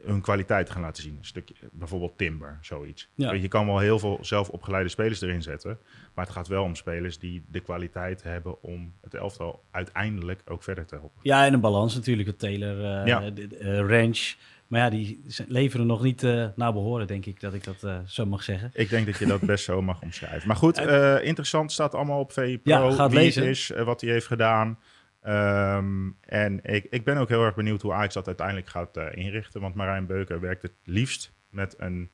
hun 0.00 0.20
kwaliteit 0.20 0.70
gaan 0.70 0.82
laten 0.82 1.02
zien. 1.02 1.16
Een 1.18 1.24
stukje, 1.24 1.54
bijvoorbeeld 1.72 2.18
Timber, 2.18 2.58
zoiets. 2.60 3.08
Ja. 3.14 3.32
Je 3.32 3.48
kan 3.48 3.66
wel 3.66 3.78
heel 3.78 3.98
veel 3.98 4.18
zelfopgeleide 4.20 4.88
spelers 4.88 5.20
erin 5.20 5.42
zetten. 5.42 5.78
Maar 6.14 6.24
het 6.24 6.34
gaat 6.34 6.48
wel 6.48 6.64
om 6.64 6.74
spelers 6.74 7.18
die 7.18 7.44
de 7.48 7.60
kwaliteit 7.60 8.22
hebben 8.22 8.62
om 8.62 8.92
het 9.00 9.14
elftal 9.14 9.64
uiteindelijk 9.70 10.42
ook 10.44 10.62
verder 10.62 10.86
te 10.86 10.94
helpen. 10.94 11.20
Ja, 11.22 11.46
en 11.46 11.52
een 11.52 11.60
balans 11.60 11.94
natuurlijk. 11.94 12.28
Het 12.28 12.38
Taylor, 12.38 12.76
uh, 12.76 13.06
Ja. 13.06 13.30
de, 13.30 13.46
de, 13.46 13.60
uh, 13.60 13.78
range. 13.78 14.34
Maar 14.74 14.82
ja, 14.82 14.90
die 14.90 15.24
leveren 15.46 15.86
nog 15.86 16.02
niet 16.02 16.22
uh, 16.22 16.46
naar 16.54 16.72
behoren, 16.72 17.06
denk 17.06 17.26
ik, 17.26 17.40
dat 17.40 17.54
ik 17.54 17.64
dat 17.64 17.82
uh, 17.84 17.98
zo 18.06 18.26
mag 18.26 18.42
zeggen. 18.42 18.70
Ik 18.72 18.88
denk 18.88 19.06
dat 19.06 19.18
je 19.18 19.26
dat 19.26 19.40
best 19.40 19.64
zo 19.64 19.82
mag 19.82 20.02
omschrijven. 20.02 20.48
Maar 20.48 20.56
goed, 20.56 20.78
interessant 21.22 21.72
staat 21.72 21.94
allemaal 21.94 22.20
op 22.20 22.32
VI 22.32 22.58
Pro. 22.58 22.72
Ja, 22.72 22.90
gaat 22.90 23.10
wie 23.10 23.20
lezen. 23.20 23.44
is, 23.44 23.72
wat 23.84 24.00
hij 24.00 24.10
heeft 24.10 24.26
gedaan. 24.26 24.78
Um, 25.26 26.16
en 26.20 26.60
ik, 26.62 26.86
ik 26.90 27.04
ben 27.04 27.16
ook 27.16 27.28
heel 27.28 27.44
erg 27.44 27.54
benieuwd 27.54 27.82
hoe 27.82 27.92
Ajax 27.92 28.14
dat 28.14 28.26
uiteindelijk 28.26 28.68
gaat 28.68 28.96
inrichten. 29.14 29.60
Want 29.60 29.74
Marijn 29.74 30.06
Beuker 30.06 30.40
werkt 30.40 30.62
het 30.62 30.74
liefst 30.84 31.32
met 31.50 31.74
een 31.78 32.10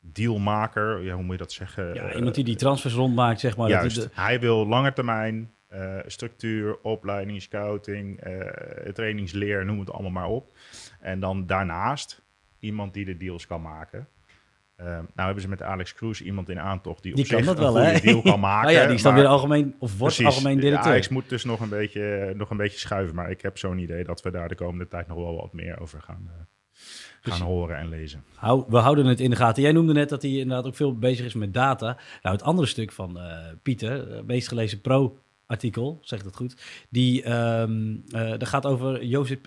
dealmaker. 0.00 1.02
Ja, 1.02 1.14
hoe 1.14 1.22
moet 1.22 1.32
je 1.32 1.38
dat 1.38 1.52
zeggen? 1.52 1.94
Ja, 1.94 2.14
iemand 2.14 2.34
die 2.34 2.44
die 2.44 2.56
transfers 2.56 2.94
rondmaakt, 2.94 3.40
zeg 3.40 3.56
maar. 3.56 3.68
Juist. 3.68 3.96
Dat 3.96 4.04
de... 4.04 4.10
Hij 4.20 4.40
wil 4.40 4.66
lange 4.66 4.92
termijn 4.92 5.50
uh, 5.74 5.98
structuur, 6.06 6.78
opleiding, 6.82 7.42
scouting, 7.42 8.26
uh, 8.26 8.40
trainingsleer, 8.92 9.64
noem 9.64 9.78
het 9.78 9.92
allemaal 9.92 10.10
maar 10.10 10.28
op. 10.28 10.52
En 11.00 11.20
dan 11.20 11.46
daarnaast 11.46 12.22
iemand 12.58 12.94
die 12.94 13.04
de 13.04 13.16
deals 13.16 13.46
kan 13.46 13.62
maken. 13.62 14.08
Uh, 14.80 14.86
nou 14.86 15.06
hebben 15.14 15.42
ze 15.42 15.48
met 15.48 15.62
Alex 15.62 15.94
Kroes 15.94 16.22
iemand 16.22 16.48
in 16.48 16.60
aantocht 16.60 17.02
die, 17.02 17.14
die 17.14 17.24
op 17.24 17.30
kan 17.30 17.38
zich 17.38 17.46
dat 17.46 17.58
wel, 17.58 17.78
een 17.78 17.90
goede 17.90 18.00
deal 18.00 18.22
kan 18.22 18.40
maken. 18.50 18.68
oh 18.68 18.74
ja, 18.74 18.86
die 18.86 18.94
is 18.94 19.02
dan 19.02 19.14
weer 19.14 19.26
algemeen, 19.26 19.74
of 19.78 19.98
wordt 19.98 20.16
Precies. 20.16 20.34
algemeen 20.34 20.60
directeur. 20.60 20.92
Ajax 20.92 21.08
moet 21.08 21.28
dus 21.28 21.44
nog 21.44 21.60
een, 21.60 21.68
beetje, 21.68 22.32
nog 22.36 22.50
een 22.50 22.56
beetje 22.56 22.78
schuiven. 22.78 23.14
Maar 23.14 23.30
ik 23.30 23.40
heb 23.40 23.58
zo'n 23.58 23.78
idee 23.78 24.04
dat 24.04 24.22
we 24.22 24.30
daar 24.30 24.48
de 24.48 24.54
komende 24.54 24.88
tijd 24.88 25.08
nog 25.08 25.16
wel 25.16 25.36
wat 25.36 25.52
meer 25.52 25.80
over 25.80 26.02
gaan, 26.02 26.30
uh, 27.22 27.32
gaan 27.32 27.46
horen 27.46 27.76
en 27.76 27.88
lezen. 27.88 28.24
Hou, 28.34 28.64
we 28.68 28.76
houden 28.76 29.06
het 29.06 29.20
in 29.20 29.30
de 29.30 29.36
gaten. 29.36 29.62
Jij 29.62 29.72
noemde 29.72 29.92
net 29.92 30.08
dat 30.08 30.22
hij 30.22 30.30
inderdaad 30.30 30.66
ook 30.66 30.76
veel 30.76 30.98
bezig 30.98 31.26
is 31.26 31.34
met 31.34 31.54
data. 31.54 31.98
Nou, 32.22 32.36
het 32.36 32.44
andere 32.44 32.68
stuk 32.68 32.92
van 32.92 33.18
eh, 33.18 33.36
Pieter, 33.62 34.08
uh, 34.08 34.22
meest 34.22 34.48
gelezen 34.48 34.80
pro 34.80 35.18
artikel, 35.50 35.98
zeg 36.02 36.18
ik 36.18 36.24
dat 36.24 36.36
goed. 36.36 36.56
Die 36.88 37.32
um, 37.32 38.04
uh, 38.08 38.30
dat 38.30 38.48
gaat 38.48 38.66
over 38.66 39.00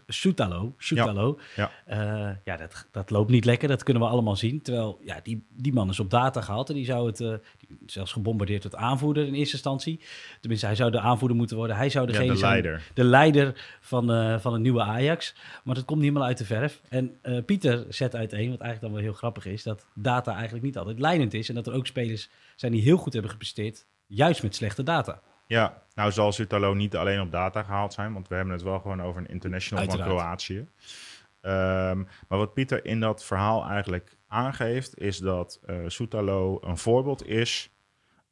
Soutalo. 0.08 0.74
Soutalo. 0.78 1.40
Ja, 1.56 1.72
ja. 1.88 2.30
Uh, 2.30 2.36
ja 2.44 2.58
dat, 2.58 2.88
dat 2.92 3.10
loopt 3.10 3.30
niet 3.30 3.46
lekker, 3.46 3.68
dat 3.68 3.84
kunnen 3.84 4.04
we 4.04 4.10
allemaal 4.10 4.36
zien. 4.36 4.62
Terwijl 4.62 5.00
ja, 5.04 5.20
die, 5.24 5.46
die 5.50 5.74
man 5.74 5.90
is 5.90 6.00
op 6.00 6.10
data 6.10 6.42
gehaald 6.42 6.70
en 6.70 6.76
die 6.76 6.86
zou 6.86 7.08
het 7.08 7.20
uh, 7.20 7.34
die 7.58 7.78
zelfs 7.86 8.12
gebombardeerd 8.12 8.62
tot 8.62 8.76
aanvoerder 8.76 9.28
in 9.28 9.34
eerste 9.34 9.54
instantie. 9.54 10.00
Tenminste, 10.40 10.66
hij 10.68 10.76
zou 10.76 10.92
de 10.92 11.00
aanvoerder 11.00 11.38
moeten 11.38 11.58
worden. 11.58 11.76
Hij 11.76 11.90
zou 11.90 12.06
degene 12.08 12.26
ja, 12.26 12.32
de 12.32 12.38
zijn, 12.38 12.52
leider. 12.52 12.92
de 12.94 13.04
leider 13.04 13.78
van, 13.82 14.06
van 14.42 14.54
het 14.54 14.62
nieuwe 14.62 14.82
Ajax. 14.82 15.36
Maar 15.64 15.76
dat 15.76 15.86
komt 15.86 16.00
niet 16.00 16.08
helemaal 16.08 16.28
uit 16.28 16.38
de 16.38 16.46
verf. 16.46 16.82
En 16.90 17.20
Pieter 17.46 17.86
zet 17.90 18.16
uiteen, 18.16 18.50
wat 18.50 18.60
eigenlijk 18.60 18.82
dan 18.82 18.92
wel 18.92 19.02
heel 19.02 19.14
grappig 19.14 19.46
is, 19.46 19.64
dat 19.64 19.86
data 19.96 20.34
eigenlijk 20.34 20.66
niet 20.66 20.78
altijd 20.78 21.00
leidend 21.00 21.34
is. 21.34 21.50
En 21.50 21.56
dat 21.56 21.68
er 21.68 21.74
ook 21.74 21.88
spelers 21.88 22.30
zijn 22.56 22.72
die 22.72 22.82
heel 22.82 22.98
goed 22.98 23.14
hebben 23.14 23.32
gepresteerd, 23.32 23.86
juist 24.08 24.44
met 24.44 24.56
slechte 24.56 24.84
data. 24.84 25.22
Ja, 25.46 25.84
nou 25.96 26.12
zal 26.12 26.32
Sutalo 26.32 26.74
niet 26.74 26.96
alleen 26.96 27.22
op 27.22 27.32
data 27.32 27.64
gehaald 27.64 27.94
zijn, 27.94 28.14
want 28.14 28.28
we 28.28 28.36
hebben 28.36 28.54
het 28.54 28.64
wel 28.64 28.80
gewoon 28.80 29.02
over 29.02 29.22
een 29.22 29.28
international 29.28 29.84
Uiteraard. 29.84 30.10
van 30.10 30.20
Kroatië. 30.20 30.68
Um, 31.46 32.08
maar 32.28 32.38
wat 32.38 32.54
Pieter 32.54 32.86
in 32.86 33.00
dat 33.00 33.24
verhaal 33.24 33.66
eigenlijk 33.66 34.18
aangeeft, 34.28 35.00
is 35.00 35.18
dat 35.18 35.60
uh, 35.66 35.76
Soetalo 35.88 36.60
een 36.62 36.78
voorbeeld 36.78 37.28
is 37.28 37.72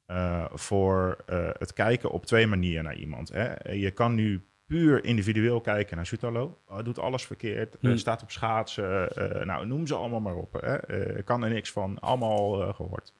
uh, 0.07 0.45
voor 0.53 1.17
uh, 1.29 1.49
het 1.57 1.73
kijken 1.73 2.11
op 2.11 2.25
twee 2.25 2.47
manieren 2.47 2.83
naar 2.83 2.95
iemand. 2.95 3.29
Hè. 3.29 3.71
Je 3.71 3.91
kan 3.91 4.15
nu 4.15 4.45
puur 4.65 5.03
individueel 5.03 5.61
kijken 5.61 5.95
naar 5.95 6.05
Soetalo. 6.05 6.59
Hij 6.67 6.83
doet 6.83 6.99
alles 6.99 7.25
verkeerd, 7.25 7.75
Hmm. 7.79 7.97
staat 7.97 8.21
op 8.21 8.31
schaatsen, 8.31 9.09
nou 9.47 9.65
noem 9.65 9.87
ze 9.87 9.95
allemaal 9.95 10.19
maar 10.19 10.35
op. 10.35 10.53
Hè. 10.61 11.23
kan 11.23 11.43
er 11.43 11.49
niks 11.49 11.71
van, 11.71 11.99
allemaal 11.99 12.73
gehoord. 12.73 13.13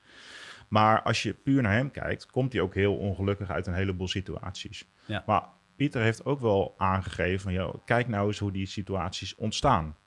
Maar 0.72 1.02
als 1.02 1.24
je 1.24 1.34
puur 1.34 1.62
naar 1.62 1.74
hem 1.74 1.92
kijkt, 1.92 2.26
komt 2.26 2.54
hij 2.54 2.62
ook 2.62 2.74
heel 2.74 2.96
ongelukkig 2.96 3.50
uit 3.50 3.68
een 3.68 3.74
heleboel 3.74 4.08
situaties. 4.08 4.88
Ja. 5.06 5.24
Maar 5.26 5.44
Pieter 5.76 6.02
heeft 6.02 6.26
ook 6.26 6.40
wel 6.40 6.74
aangegeven 6.78 7.40
van, 7.40 7.54
joh, 7.54 7.76
kijk 7.86 8.08
nou 8.08 8.28
eens 8.28 8.40
hoe 8.40 8.52
die 8.52 8.66
situaties 8.66 9.36
ontstaan. 9.36 9.98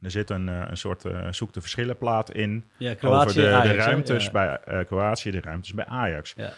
Er 0.00 0.10
zit 0.10 0.30
een, 0.30 0.48
uh, 0.48 0.64
een 0.68 0.76
soort 0.76 1.04
uh, 1.04 1.32
zoek 1.32 1.52
de 1.52 1.60
verschillen 1.60 1.98
plaat 1.98 2.30
in 2.30 2.64
ja, 2.78 2.94
Kroatië, 2.94 3.28
over 3.28 3.42
de, 3.42 3.48
Ajax, 3.48 3.68
de 3.68 3.74
ruimtes 3.74 4.24
ja. 4.24 4.30
bij 4.30 4.60
uh, 4.68 4.86
Kroatië, 4.86 5.30
de 5.30 5.40
ruimtes 5.40 5.74
bij 5.74 5.86
Ajax. 5.86 6.32
Ja. 6.36 6.52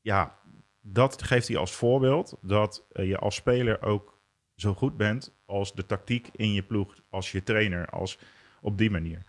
ja, 0.00 0.38
dat 0.80 1.22
geeft 1.22 1.48
hij 1.48 1.56
als 1.56 1.72
voorbeeld 1.72 2.38
dat 2.42 2.86
je 2.92 3.18
als 3.18 3.34
speler 3.34 3.82
ook 3.82 4.20
zo 4.54 4.74
goed 4.74 4.96
bent 4.96 5.34
als 5.46 5.74
de 5.74 5.86
tactiek 5.86 6.28
in 6.32 6.52
je 6.52 6.62
ploeg, 6.62 7.00
als 7.10 7.32
je 7.32 7.42
trainer, 7.42 7.86
als 7.86 8.18
op 8.60 8.78
die 8.78 8.90
manier. 8.90 9.22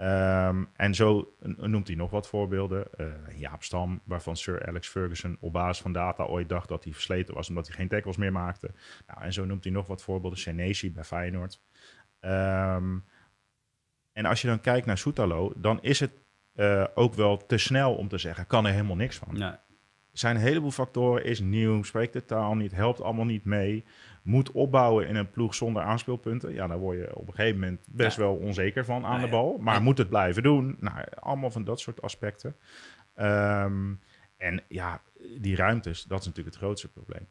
Um, 0.00 0.68
en 0.76 0.94
zo 0.94 1.34
noemt 1.42 1.86
hij 1.86 1.96
nog 1.96 2.10
wat 2.10 2.28
voorbeelden. 2.28 2.88
Uh, 2.96 3.06
Jaap 3.34 3.62
Stam, 3.62 4.00
waarvan 4.04 4.36
Sir 4.36 4.66
Alex 4.66 4.88
Ferguson 4.88 5.36
op 5.40 5.52
basis 5.52 5.82
van 5.82 5.92
data 5.92 6.24
ooit 6.24 6.48
dacht 6.48 6.68
dat 6.68 6.84
hij 6.84 6.92
versleten 6.92 7.34
was 7.34 7.48
omdat 7.48 7.66
hij 7.66 7.76
geen 7.76 7.88
tackles 7.88 8.16
meer 8.16 8.32
maakte. 8.32 8.70
Nou, 9.06 9.22
en 9.22 9.32
zo 9.32 9.44
noemt 9.44 9.64
hij 9.64 9.72
nog 9.72 9.86
wat 9.86 10.02
voorbeelden. 10.02 10.38
Senesi 10.38 10.92
bij 10.92 11.04
Feyenoord. 11.04 11.60
Um, 12.20 13.04
en 14.12 14.24
als 14.24 14.42
je 14.42 14.48
dan 14.48 14.60
kijkt 14.60 14.86
naar 14.86 14.98
Soetalo, 14.98 15.52
dan 15.56 15.82
is 15.82 16.00
het 16.00 16.12
uh, 16.54 16.84
ook 16.94 17.14
wel 17.14 17.46
te 17.46 17.58
snel 17.58 17.94
om 17.94 18.08
te 18.08 18.18
zeggen, 18.18 18.46
kan 18.46 18.66
er 18.66 18.72
helemaal 18.72 18.96
niks 18.96 19.16
van. 19.16 19.38
Nee. 19.38 19.52
Er 20.18 20.24
zijn 20.24 20.36
een 20.36 20.42
heleboel 20.42 20.70
factoren, 20.70 21.24
is 21.24 21.40
nieuw, 21.40 21.82
spreekt 21.82 22.12
de 22.12 22.24
taal 22.24 22.54
niet, 22.54 22.72
helpt 22.72 23.02
allemaal 23.02 23.24
niet 23.24 23.44
mee 23.44 23.84
moet 24.22 24.52
opbouwen 24.52 25.08
in 25.08 25.16
een 25.16 25.30
ploeg 25.30 25.54
zonder 25.54 25.82
aanspeelpunten. 25.82 26.54
Ja, 26.54 26.66
daar 26.66 26.78
word 26.78 26.98
je 26.98 27.16
op 27.16 27.28
een 27.28 27.34
gegeven 27.34 27.60
moment 27.60 27.80
best 27.86 28.16
ja. 28.16 28.22
wel 28.22 28.34
onzeker 28.34 28.84
van 28.84 29.04
aan 29.04 29.10
Nou 29.10 29.20
de 29.24 29.28
bal. 29.28 29.58
Maar 29.60 29.74
Ja. 29.74 29.80
moet 29.80 29.98
het 29.98 30.08
blijven 30.08 30.42
doen? 30.42 30.76
Nou, 30.80 30.96
allemaal 31.20 31.50
van 31.50 31.64
dat 31.64 31.80
soort 31.80 32.02
aspecten. 32.02 32.56
Ehm, 33.14 33.92
en 34.36 34.62
ja, 34.68 35.00
die 35.38 35.56
ruimtes, 35.56 36.02
dat 36.04 36.20
is 36.20 36.26
natuurlijk 36.26 36.54
het 36.54 36.64
grootste 36.64 36.88
probleem. 36.88 37.26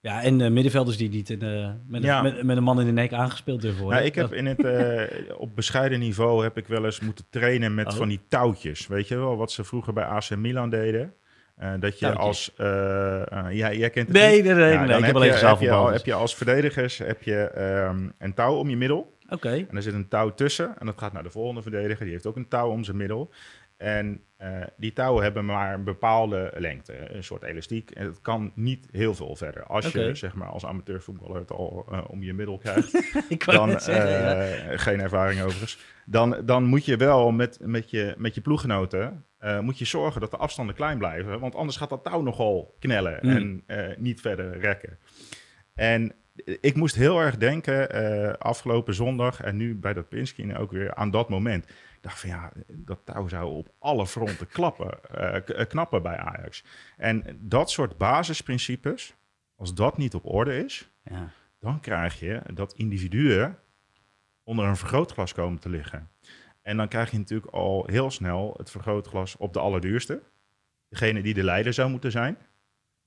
Ja, 0.00 0.22
en 0.22 0.40
uh, 0.40 0.50
middenvelders 0.50 0.96
die 0.96 1.08
niet 1.08 1.30
in, 1.30 1.44
uh, 1.44 1.70
met, 1.86 2.02
Ja. 2.02 2.16
een, 2.18 2.22
met, 2.22 2.42
met 2.42 2.56
een 2.56 2.62
man 2.62 2.80
in 2.80 2.86
de 2.86 2.92
nek 2.92 3.12
aangespeeld 3.12 3.60
durven 3.60 3.80
worden. 3.82 3.98
Nou, 3.98 4.10
ik 4.10 4.14
heb 4.14 4.32
in 4.32 4.46
het, 4.46 4.64
eh, 4.64 5.38
op 5.38 5.56
bescheiden 5.56 5.98
niveau 5.98 6.42
heb 6.42 6.56
ik 6.56 6.66
wel 6.66 6.84
eens 6.84 7.00
moeten 7.00 7.24
trainen 7.30 7.74
met 7.74 7.86
Oh. 7.86 7.92
van 7.92 8.08
die 8.08 8.20
touwtjes. 8.28 8.86
Weet 8.86 9.08
je 9.08 9.16
wel, 9.16 9.36
wat 9.36 9.52
ze 9.52 9.64
vroeger 9.64 9.92
bij 9.92 10.04
AC 10.04 10.36
Milan 10.36 10.70
deden. 10.70 11.14
Eh, 11.62 11.72
dat 11.80 11.98
je 11.98 12.12
als... 12.12 12.52
eh, 12.56 13.20
eh, 13.32 13.52
ja, 13.56 13.72
jij 13.72 13.90
kent 13.90 14.08
het 14.08 14.16
Nee, 14.16 14.34
niet. 14.36 14.44
nee, 14.44 14.54
nee, 14.54 14.72
Ja, 14.72 14.78
nee, 14.78 14.88
dan 14.88 14.98
ik 14.98 15.04
heb 15.04 15.14
alleen 15.14 15.32
gezaal 15.32 15.50
heb, 15.52 15.60
je, 15.60 15.70
al- 15.70 15.76
voetbal, 15.76 15.92
heb 15.96 16.04
je 16.06 16.14
als 16.14 16.34
verdedigers 16.36 16.98
heb 16.98 17.22
je, 17.22 17.36
ehm, 17.44 18.08
een 18.18 18.34
touw 18.34 18.54
om 18.54 18.68
je 18.70 18.76
middel. 18.76 19.16
Oké, 19.28 19.48
En 19.48 19.76
er 19.76 19.82
zit 19.82 19.94
een 19.94 20.08
touw 20.08 20.34
tussen 20.34 20.74
en 20.78 20.86
dat 20.86 20.98
gaat 20.98 21.12
naar 21.12 21.22
de 21.22 21.30
volgende 21.30 21.62
verdediger. 21.62 22.04
Die 22.04 22.12
heeft 22.12 22.26
ook 22.26 22.36
een 22.36 22.48
touw 22.48 22.70
om 22.70 22.84
zijn 22.84 22.96
middel. 22.96 23.30
En 23.76 24.20
eh, 24.36 24.48
die 24.76 24.92
touwen 24.92 25.22
hebben 25.22 25.44
maar 25.44 25.74
een 25.74 25.84
bepaalde 25.84 26.52
lengte, 26.56 27.14
een 27.14 27.24
soort 27.24 27.42
elastiek. 27.42 27.90
En 27.90 28.06
het 28.06 28.20
kan 28.20 28.52
niet 28.54 28.86
heel 28.90 29.14
veel 29.14 29.36
verder. 29.36 29.64
Als 29.64 29.86
je 29.92 30.14
zeg 30.14 30.34
maar, 30.34 30.48
als 30.48 30.64
amateurvoetballer 30.66 31.36
het 31.40 31.50
al 31.50 31.86
eh, 31.90 32.00
om 32.08 32.22
je 32.22 32.32
middel 32.34 32.58
krijgt, 32.58 32.92
dan, 33.46 33.68
net 33.68 33.82
zeggen, 33.82 34.10
ja. 34.10 34.76
geen 34.76 35.00
ervaring 35.00 35.40
overigens, 35.42 35.78
dan, 36.06 36.36
dan 36.44 36.64
moet 36.64 36.84
je 36.84 36.96
wel 36.96 37.30
met, 37.30 37.58
met, 37.60 37.90
je, 37.90 38.14
met 38.18 38.34
je 38.34 38.40
ploeggenoten 38.40 39.24
eh, 39.42 39.60
moet 39.60 39.78
je 39.78 39.84
zorgen 39.84 40.20
dat 40.20 40.30
de 40.30 40.36
afstanden 40.36 40.74
klein 40.74 40.98
blijven. 40.98 41.40
Want 41.40 41.54
anders 41.54 41.76
gaat 41.76 41.90
dat 41.90 42.04
touw 42.04 42.20
nogal 42.22 42.76
knellen 42.78 43.18
Hmm. 43.20 43.30
en 43.36 43.62
eh, 43.66 43.96
niet 43.96 44.20
verder 44.20 44.58
rekken. 44.58 44.98
En 45.74 46.12
ik 46.60 46.74
moest 46.76 46.94
heel 46.94 47.20
erg 47.20 47.36
denken 47.36 47.90
eh, 47.90 48.32
afgelopen 48.32 48.94
zondag 48.94 49.40
en 49.40 49.56
nu 49.56 49.74
bij 49.74 49.92
dat 49.92 50.08
Pinskin 50.08 50.56
ook 50.56 50.70
weer 50.70 50.94
aan 50.94 51.10
dat 51.10 51.28
moment. 51.28 51.64
Ik 51.68 51.98
dacht 52.08 52.20
van 52.20 52.28
ja, 52.28 52.52
dat 52.72 53.00
touw 53.04 53.28
zou 53.28 53.50
op 53.52 53.68
alle 53.78 54.06
fronten 54.06 54.46
klappen, 54.58 54.98
eh, 55.10 55.60
eh, 55.60 55.68
knappen 55.68 56.02
bij 56.02 56.16
Ajax. 56.16 56.64
En 56.96 57.38
dat 57.40 57.70
soort 57.70 57.98
basisprincipes, 57.98 59.14
als 59.56 59.74
dat 59.74 59.96
niet 59.98 60.14
op 60.14 60.26
orde 60.26 60.64
is, 60.64 60.90
Ja. 61.04 61.30
dan 61.60 61.80
krijg 61.80 62.20
je 62.20 62.42
dat 62.54 62.72
individuen 62.74 63.58
onder 64.44 64.64
een 64.64 64.76
vergrootglas 64.76 65.32
komen 65.32 65.58
te 65.60 65.68
liggen. 65.68 66.08
En 66.62 66.76
dan 66.76 66.88
krijg 66.88 67.10
je 67.10 67.18
natuurlijk 67.18 67.52
al 67.52 67.86
heel 67.86 68.10
snel 68.10 68.54
het 68.56 68.70
vergrootglas 68.70 69.36
op 69.36 69.52
de 69.52 69.58
allerduurste. 69.60 70.22
Degene 70.88 71.22
die 71.22 71.34
de 71.34 71.44
leider 71.44 71.72
zou 71.72 71.90
moeten 71.90 72.10
zijn, 72.10 72.36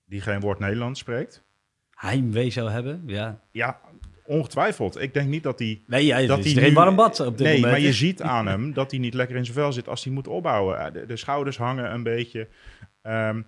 die 0.05 0.21
geen 0.21 0.39
woord 0.39 0.59
Nederlands 0.59 0.99
spreekt. 0.99 1.43
Heimwee 1.89 2.49
zou 2.49 2.69
hebben, 2.69 3.03
ja. 3.05 3.39
Ja, 3.51 3.79
ongetwijfeld. 4.25 5.01
Ik 5.01 5.13
denk 5.13 5.29
niet 5.29 5.43
dat 5.43 5.59
hij 5.59 5.83
Nee, 5.87 6.27
Dat 6.27 6.45
is 6.45 6.53
hij 6.53 6.63
geen 6.63 6.73
warm 6.73 6.95
bad 6.95 7.19
op 7.19 7.37
dit 7.37 7.47
nee, 7.47 7.55
moment. 7.55 7.71
maar 7.71 7.81
je 7.81 7.93
ziet 7.93 8.21
aan 8.21 8.47
hem 8.47 8.73
dat 8.73 8.91
hij 8.91 8.99
niet 8.99 9.13
lekker 9.13 9.35
in 9.35 9.45
zijn 9.45 9.57
vel 9.57 9.73
zit 9.73 9.87
als 9.87 10.03
hij 10.03 10.13
moet 10.13 10.27
opbouwen. 10.27 10.79
Eh, 10.79 10.93
De, 10.93 11.05
de 11.05 11.17
schouders 11.17 11.57
hangen 11.57 11.93
een 11.93 12.03
beetje. 12.03 12.47
Ehm, 13.01 13.41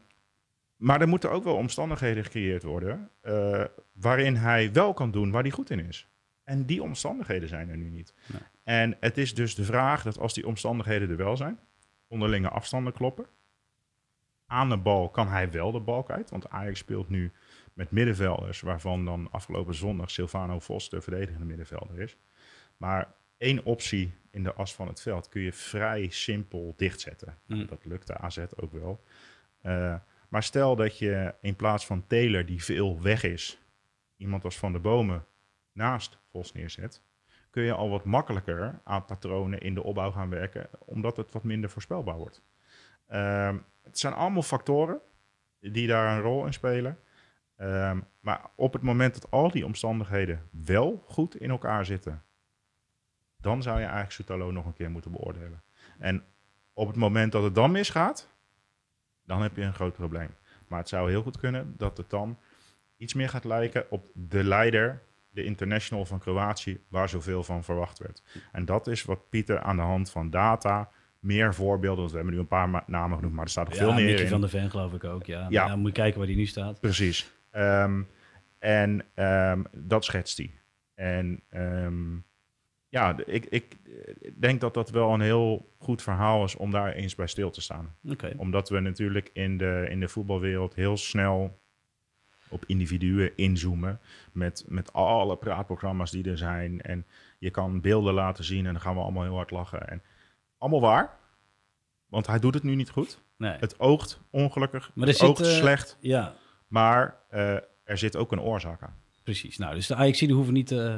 maar 0.75 1.01
er 1.01 1.07
moeten 1.07 1.31
ook 1.31 1.43
wel 1.43 1.55
omstandigheden 1.55 2.23
gecreëerd 2.23 2.63
worden 2.63 3.09
eh, 3.21 3.63
waarin 3.93 4.35
hij 4.35 4.71
wel 4.73 4.93
kan 4.93 5.11
doen 5.11 5.31
waar 5.31 5.41
hij 5.41 5.51
goed 5.51 5.69
in 5.69 5.87
is. 5.87 6.07
En 6.47 6.65
die 6.65 6.83
omstandigheden 6.83 7.47
zijn 7.49 7.69
er 7.69 7.77
nu 7.77 7.89
niet. 7.89 8.13
Nee. 8.25 8.41
En 8.63 8.97
het 8.99 9.17
is 9.17 9.33
dus 9.33 9.55
de 9.55 9.63
vraag 9.63 10.03
dat 10.03 10.19
als 10.19 10.33
die 10.33 10.47
omstandigheden 10.47 11.09
er 11.09 11.17
wel 11.17 11.37
zijn, 11.37 11.59
onderlinge 12.07 12.49
afstanden 12.49 12.93
kloppen. 12.93 13.25
Aan 14.45 14.69
de 14.69 14.77
bal 14.77 15.09
kan 15.09 15.27
hij 15.27 15.51
wel 15.51 15.71
de 15.71 15.79
bal 15.79 16.03
kwijt, 16.03 16.29
want 16.29 16.49
Ajax 16.49 16.79
speelt 16.79 17.09
nu 17.09 17.31
met 17.73 17.91
middenvelders, 17.91 18.61
waarvan 18.61 19.05
dan 19.05 19.27
afgelopen 19.31 19.75
zondag 19.75 20.11
Silvano 20.11 20.59
Vos 20.59 20.89
de 20.89 21.01
verdedigende 21.01 21.45
middenvelder 21.45 21.99
is. 21.99 22.17
Maar 22.77 23.13
één 23.37 23.63
optie 23.65 24.13
in 24.31 24.43
de 24.43 24.53
as 24.53 24.73
van 24.75 24.87
het 24.87 25.01
veld 25.01 25.29
kun 25.29 25.41
je 25.41 25.53
vrij 25.53 26.09
simpel 26.09 26.73
dichtzetten. 26.77 27.37
Nou, 27.45 27.61
Mm. 27.61 27.67
dat 27.67 27.85
lukte 27.85 28.17
AZ 28.17 28.37
ook 28.55 28.71
wel. 28.71 29.03
Eh, 29.61 29.95
maar 30.29 30.43
stel 30.43 30.75
dat 30.75 30.97
je 30.97 31.33
in 31.41 31.55
plaats 31.55 31.85
van 31.85 32.07
Taylor, 32.07 32.45
die 32.45 32.63
veel 32.63 33.01
weg 33.01 33.23
is, 33.23 33.59
iemand 34.17 34.43
als 34.43 34.57
Van 34.57 34.71
de 34.71 34.79
Bomen 34.79 35.25
naast 35.77 36.17
Vos 36.31 36.53
neerzet, 36.53 37.01
kun 37.49 37.63
je 37.63 37.73
al 37.73 37.89
wat 37.89 38.03
makkelijker 38.03 38.79
aan 38.83 39.05
patronen 39.05 39.59
in 39.59 39.73
de 39.73 39.83
opbouw 39.83 40.11
gaan 40.11 40.29
werken, 40.29 40.69
omdat 40.79 41.17
het 41.17 41.31
wat 41.31 41.43
minder 41.43 41.69
voorspelbaar 41.69 42.17
wordt. 42.17 42.41
Ehm, 43.07 43.57
het 43.83 43.99
zijn 43.99 44.13
allemaal 44.13 44.41
factoren 44.41 44.99
die 45.59 45.87
daar 45.87 46.15
een 46.15 46.21
rol 46.21 46.45
in 46.45 46.53
spelen. 46.53 46.99
Ehm, 47.55 47.99
maar 48.19 48.41
op 48.55 48.73
het 48.73 48.81
moment 48.81 49.13
dat 49.13 49.31
al 49.31 49.51
die 49.51 49.65
omstandigheden 49.65 50.49
wel 50.51 51.03
goed 51.07 51.35
in 51.35 51.49
elkaar 51.49 51.85
zitten, 51.85 52.23
dan 53.37 53.61
zou 53.61 53.75
je 53.75 53.83
eigenlijk 53.83 54.13
Soetalo 54.13 54.51
nog 54.51 54.65
een 54.65 54.73
keer 54.73 54.91
moeten 54.91 55.11
beoordelen. 55.11 55.63
En 55.99 56.25
op 56.73 56.87
het 56.87 56.95
moment 56.95 57.31
dat 57.31 57.43
het 57.43 57.55
dan 57.55 57.71
misgaat, 57.71 58.29
dan 59.25 59.41
heb 59.41 59.55
je 59.55 59.61
een 59.61 59.73
groot 59.73 59.93
probleem. 59.93 60.29
Maar 60.67 60.79
het 60.79 60.89
zou 60.89 61.09
heel 61.09 61.21
goed 61.21 61.37
kunnen 61.37 61.73
dat 61.77 61.97
het 61.97 62.09
dan 62.09 62.39
iets 62.97 63.13
meer 63.13 63.29
gaat 63.29 63.43
lijken 63.43 63.91
op 63.91 64.09
de 64.13 64.43
leider, 64.43 65.01
de 65.29 65.43
international 65.43 66.05
van 66.05 66.19
Kroatië, 66.19 66.79
waar 66.87 67.09
zoveel 67.09 67.43
van 67.43 67.63
verwacht 67.63 67.99
werd. 67.99 68.23
En 68.51 68.65
dat 68.65 68.87
is 68.87 69.03
wat 69.03 69.29
Pieter 69.29 69.59
aan 69.59 69.75
de 69.75 69.81
hand 69.81 70.09
van 70.09 70.29
data, 70.29 70.89
meer 71.19 71.53
voorbeelden, 71.53 71.99
want 71.99 72.09
we 72.09 72.15
hebben 72.15 72.33
nu 72.33 72.39
een 72.39 72.47
paar 72.47 72.83
namen 72.87 73.17
genoemd, 73.17 73.33
maar 73.35 73.43
er 73.43 73.49
staat 73.49 73.65
nog 73.65 73.73
ja, 73.73 73.79
veel 73.79 73.93
meer 73.93 74.19
in. 74.19 74.27
van 74.27 74.41
der 74.41 74.49
Ven 74.49 74.69
geloof 74.69 74.93
ik 74.93 75.03
ook, 75.03 75.25
ja. 75.25 75.47
Ja. 75.49 75.65
ja. 75.65 75.75
moet 75.75 75.87
je 75.87 76.01
kijken 76.01 76.19
waar 76.19 76.27
hij 76.27 76.37
nu 76.37 76.45
staat. 76.45 76.79
Precies. 76.79 77.31
Ehm, 77.51 78.01
en 78.59 79.05
ehm, 79.13 79.63
dat 79.71 80.05
schetst 80.05 80.37
hij. 80.37 80.51
En 80.95 81.41
ehm, 81.49 82.15
ja, 82.89 83.15
ik, 83.25 83.45
ik 83.45 83.77
eh, 83.85 84.31
denk 84.39 84.61
dat 84.61 84.73
dat 84.73 84.89
wel 84.89 85.13
een 85.13 85.21
heel 85.21 85.73
goed 85.77 86.01
verhaal 86.01 86.43
is 86.43 86.55
om 86.55 86.71
daar 86.71 86.93
eens 86.93 87.15
bij 87.15 87.27
stil 87.27 87.49
te 87.49 87.61
staan. 87.61 87.95
Omdat 88.37 88.69
we 88.69 88.79
natuurlijk 88.79 89.29
in 89.33 89.57
de, 89.57 89.85
in 89.89 89.99
de 89.99 90.07
voetbalwereld 90.07 90.75
heel 90.75 90.97
snel 90.97 91.59
op 92.49 92.63
individuen 92.67 93.31
inzoomen. 93.37 93.99
Met, 94.31 94.63
met 94.67 94.93
alle 94.93 95.37
praatprogramma's 95.37 96.11
die 96.11 96.29
er 96.29 96.37
zijn. 96.37 96.81
En 96.81 97.05
je 97.39 97.49
kan 97.49 97.81
beelden 97.81 98.13
laten 98.13 98.43
zien 98.43 98.65
en 98.65 98.71
dan 98.71 98.81
gaan 98.81 98.95
we 98.95 99.01
allemaal 99.01 99.23
heel 99.23 99.35
hard 99.35 99.51
lachen. 99.51 99.87
En 99.87 100.01
allemaal 100.57 100.81
waar. 100.81 101.17
Want 102.09 102.27
hij 102.27 102.39
doet 102.39 102.53
het 102.53 102.63
nu 102.63 102.75
niet 102.75 102.89
goed. 102.89 103.19
Nee. 103.37 103.57
Het 103.59 103.79
oogt 103.79 104.19
ongelukkig. 104.29 104.91
Maar 104.93 105.07
het 105.07 105.21
oogt 105.21 105.37
zit, 105.37 105.47
eh, 105.47 105.53
slecht. 105.53 105.97
Ja, 105.99 106.33
Maar 106.67 107.15
eh, 107.29 107.53
er 107.83 107.97
zit 107.97 108.15
ook 108.15 108.31
een 108.31 108.41
oorzaak 108.41 108.81
aan. 108.81 108.95
precies. 109.23 109.57
Nou, 109.57 109.75
dus 109.75 109.87
de 109.87 109.95
Ajaxiden 109.95 110.35
hoeven, 110.35 110.53
niet, 110.53 110.71
eh, 110.71 110.95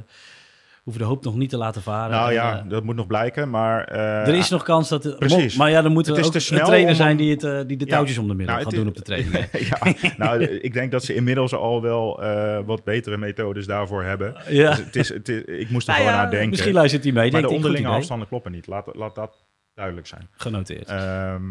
hoeven 0.84 1.02
de 1.02 1.08
hoop 1.08 1.24
nog 1.24 1.36
niet 1.36 1.50
te 1.50 1.58
laten 1.58 1.82
varen. 1.82 2.12
Nou 2.12 2.28
En, 2.28 2.34
ja, 2.34 2.60
eh, 2.60 2.70
dat 2.70 2.84
moet 2.84 2.96
nog 2.96 3.08
blijken. 3.08 3.50
Maar 3.50 3.84
eh, 3.84 4.28
er 4.28 4.34
is 4.36 4.50
nog 4.50 4.64
kans 4.64 4.90
dat... 4.90 5.04
Het, 5.04 5.18
precies. 5.20 5.56
Maar 5.58 5.70
ja, 5.70 5.82
dan 5.82 5.92
moet 5.92 6.08
er 6.08 6.26
ook 6.26 6.32
te 6.32 6.40
snel 6.40 6.60
een 6.60 6.66
trainer 6.66 6.90
om 6.90 6.96
zijn 6.96 7.18
die, 7.18 7.32
het, 7.32 7.44
eh, 7.44 7.60
die 7.68 7.78
de 7.78 7.86
Ja. 7.86 7.92
touwtjes 7.92 8.18
om 8.18 8.28
de 8.28 8.34
middel 8.34 8.56
Nou, 8.56 8.58
gaat 8.68 8.72
het 8.76 8.82
doen 8.84 8.94
is- 8.94 9.00
op 9.00 9.06
de 9.06 9.32
training. 9.32 9.50
ja, 9.70 10.10
nou, 10.18 10.44
ik 10.44 10.74
denk 10.74 10.92
dat 10.92 11.04
ze 11.04 11.16
inmiddels 11.16 11.54
al 11.54 11.82
wel 11.82 12.22
wat 12.66 12.84
betere 12.84 13.18
methodes 13.18 13.66
daarvoor 13.66 14.04
hebben. 14.04 14.36
ja. 14.50 14.70
Dus 14.70 14.78
het 14.86 14.96
is, 14.96 15.10
het 15.10 15.30
is, 15.30 15.42
ik 15.44 15.70
moest 15.70 15.88
er 15.88 15.94
Nou 15.94 16.06
gewoon 16.06 16.22
aan 16.22 16.30
denken. 16.30 16.50
Misschien 16.50 16.74
luistert 16.74 17.04
hij 17.04 17.12
mee. 17.14 17.32
maar 17.32 17.42
de 17.42 17.50
onderlinge 17.50 17.88
afstanden 17.88 18.28
kloppen 18.28 18.52
niet. 18.52 18.68
Laat, 18.68 18.96
laat 18.96 19.16
dat 19.16 19.46
duidelijk 19.74 20.08
zijn. 20.08 20.28
Genoteerd. 20.32 20.88
Ehm, 20.88 21.42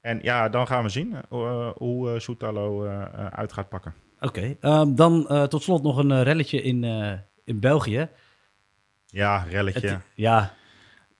en 0.00 0.18
ja, 0.22 0.48
dan 0.48 0.66
gaan 0.66 0.82
we 0.82 0.88
zien 0.88 1.14
hoe 1.74 2.12
eh 2.12 2.18
Soetalo 2.18 2.86
uit 3.30 3.52
gaat 3.52 3.68
pakken. 3.68 3.94
Oké, 4.20 4.56
ehm, 4.60 4.94
dan 4.94 5.26
tot 5.48 5.62
slot 5.62 5.82
nog 5.82 5.96
een 5.96 6.22
relletje 6.22 6.62
in, 6.62 6.84
in 7.44 7.60
België. 7.60 8.08
Ja, 9.10 9.44
relletje. 9.48 9.88
Het, 9.88 10.02
ja, 10.14 10.54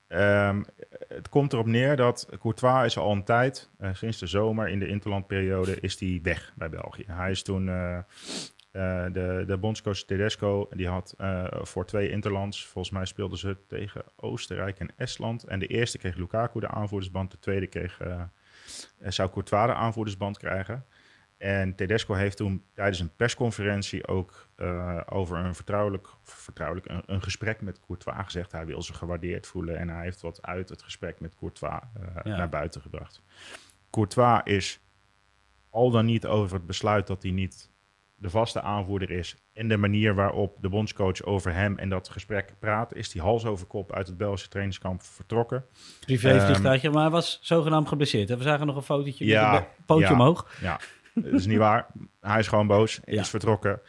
Ehm, 0.09 0.62
het 1.09 1.28
komt 1.28 1.52
erop 1.52 1.66
neer 1.66 1.97
dat 1.97 2.28
Courtois 2.40 2.85
is 2.85 2.99
al 2.99 3.12
een 3.12 3.25
tijd, 3.25 3.71
eh, 3.78 3.95
sinds 3.95 4.18
de 4.18 4.26
zomer 4.26 4.68
in 4.68 4.78
de 4.78 4.88
interlandperiode, 4.88 5.80
is 5.80 6.00
hij 6.00 6.21
weg 6.23 6.52
bij 6.57 6.71
België. 6.71 7.04
Hij 7.07 7.30
is 7.30 7.42
toen 7.42 7.68
eh, 7.68 7.97
eh, 7.97 9.12
de, 9.12 9.45
de 9.47 9.57
bondscoach 9.61 10.02
Tedesco, 10.02 10.68
die 10.71 10.88
had 10.88 11.14
voor 11.50 11.87
twee 11.87 12.11
interlands, 12.11 12.66
volgens 12.66 12.95
mij 12.95 13.04
speelden 13.04 13.38
ze 13.38 13.57
tegen 13.66 14.02
Oostenrijk 14.16 14.78
en 14.78 14.90
Estland. 14.97 15.45
En 15.45 15.59
de 15.59 15.66
eerste 15.66 15.99
kreeg 15.99 16.16
Lukaku 16.16 16.61
de 16.61 16.68
aanvoerdersband, 16.68 17.30
de 17.30 17.38
tweede 17.38 17.66
kreeg, 17.66 18.00
zou 19.00 19.30
Courtois 19.30 19.66
de 19.66 19.75
aanvoerdersband 19.75 20.38
krijgen. 20.38 20.85
En 21.38 21.75
Tedesco 21.75 22.14
heeft 22.14 22.37
toen 22.37 22.64
tijdens 22.75 23.00
een 23.00 23.16
persconferentie 23.16 24.07
ook 24.07 24.48
eh, 24.59 25.00
over 25.09 25.38
een 25.38 25.55
vertrouwelijk, 25.55 26.09
vertrouwelijk 26.23 26.88
een, 26.88 27.03
een 27.07 27.23
gesprek 27.23 27.61
met 27.61 27.81
Courtois 27.87 28.17
gezegd. 28.25 28.53
Hij 28.53 28.67
wil 28.67 28.83
zich 28.83 28.97
gewaardeerd 28.97 29.47
voelen 29.47 29.79
en 29.79 29.88
hij 29.88 30.03
heeft 30.03 30.21
wat 30.21 30.43
uit 30.43 30.69
het 30.69 30.83
gesprek 30.83 31.21
met 31.21 31.35
Courtois 31.38 31.73
eh, 31.73 32.07
Ja. 32.25 32.37
naar 32.37 32.49
buiten 32.49 32.81
gebracht. 32.81 33.23
Courtois 33.91 34.41
is 34.45 34.81
al 35.71 35.91
dan 35.91 36.05
niet 36.05 36.27
over 36.27 36.57
het 36.57 36.67
besluit 36.67 37.07
dat 37.07 37.23
hij 37.23 37.33
niet 37.33 37.71
de 38.15 38.31
vaste 38.31 38.61
aanvoerder 38.62 39.11
is 39.11 39.37
en 39.53 39.69
de 39.69 39.77
manier 39.77 40.15
waarop 40.15 40.57
de 40.61 40.69
bondscoach 40.69 41.23
over 41.23 41.53
hem 41.53 41.79
en 41.79 41.88
dat 41.88 42.09
gesprek 42.09 42.53
praat, 42.59 42.95
is 42.95 43.12
hij 43.12 43.23
hals 43.23 43.45
over 43.45 43.67
kop 43.67 43.93
uit 43.93 44.07
het 44.07 44.17
Belgische 44.17 44.49
trainingskamp 44.49 45.03
vertrokken. 45.03 45.65
privévliegtuigje, 46.00 46.91
maar 46.91 47.03
hij 47.03 47.11
was 47.11 47.38
zogenaamd 47.43 47.88
geblesseerd. 47.88 48.29
hè? 48.29 48.37
We 48.37 48.43
zagen 48.43 48.67
nog 48.67 48.77
een 48.77 48.83
fotootje 48.83 49.25
Ja, 49.27 49.53
met 49.53 49.61
een 49.61 49.85
pootje 49.87 50.05
ja. 50.07 50.12
omhoog. 50.12 50.50
Ja, 50.61 50.81
dat 51.15 51.33
is 51.33 51.47
niet 51.47 51.59
waar. 51.59 51.87
Hij 52.21 52.38
is 52.38 52.49
gewoon 52.49 52.67
boos, 52.67 53.00
is 53.05 53.29
vertrokken 53.29 53.81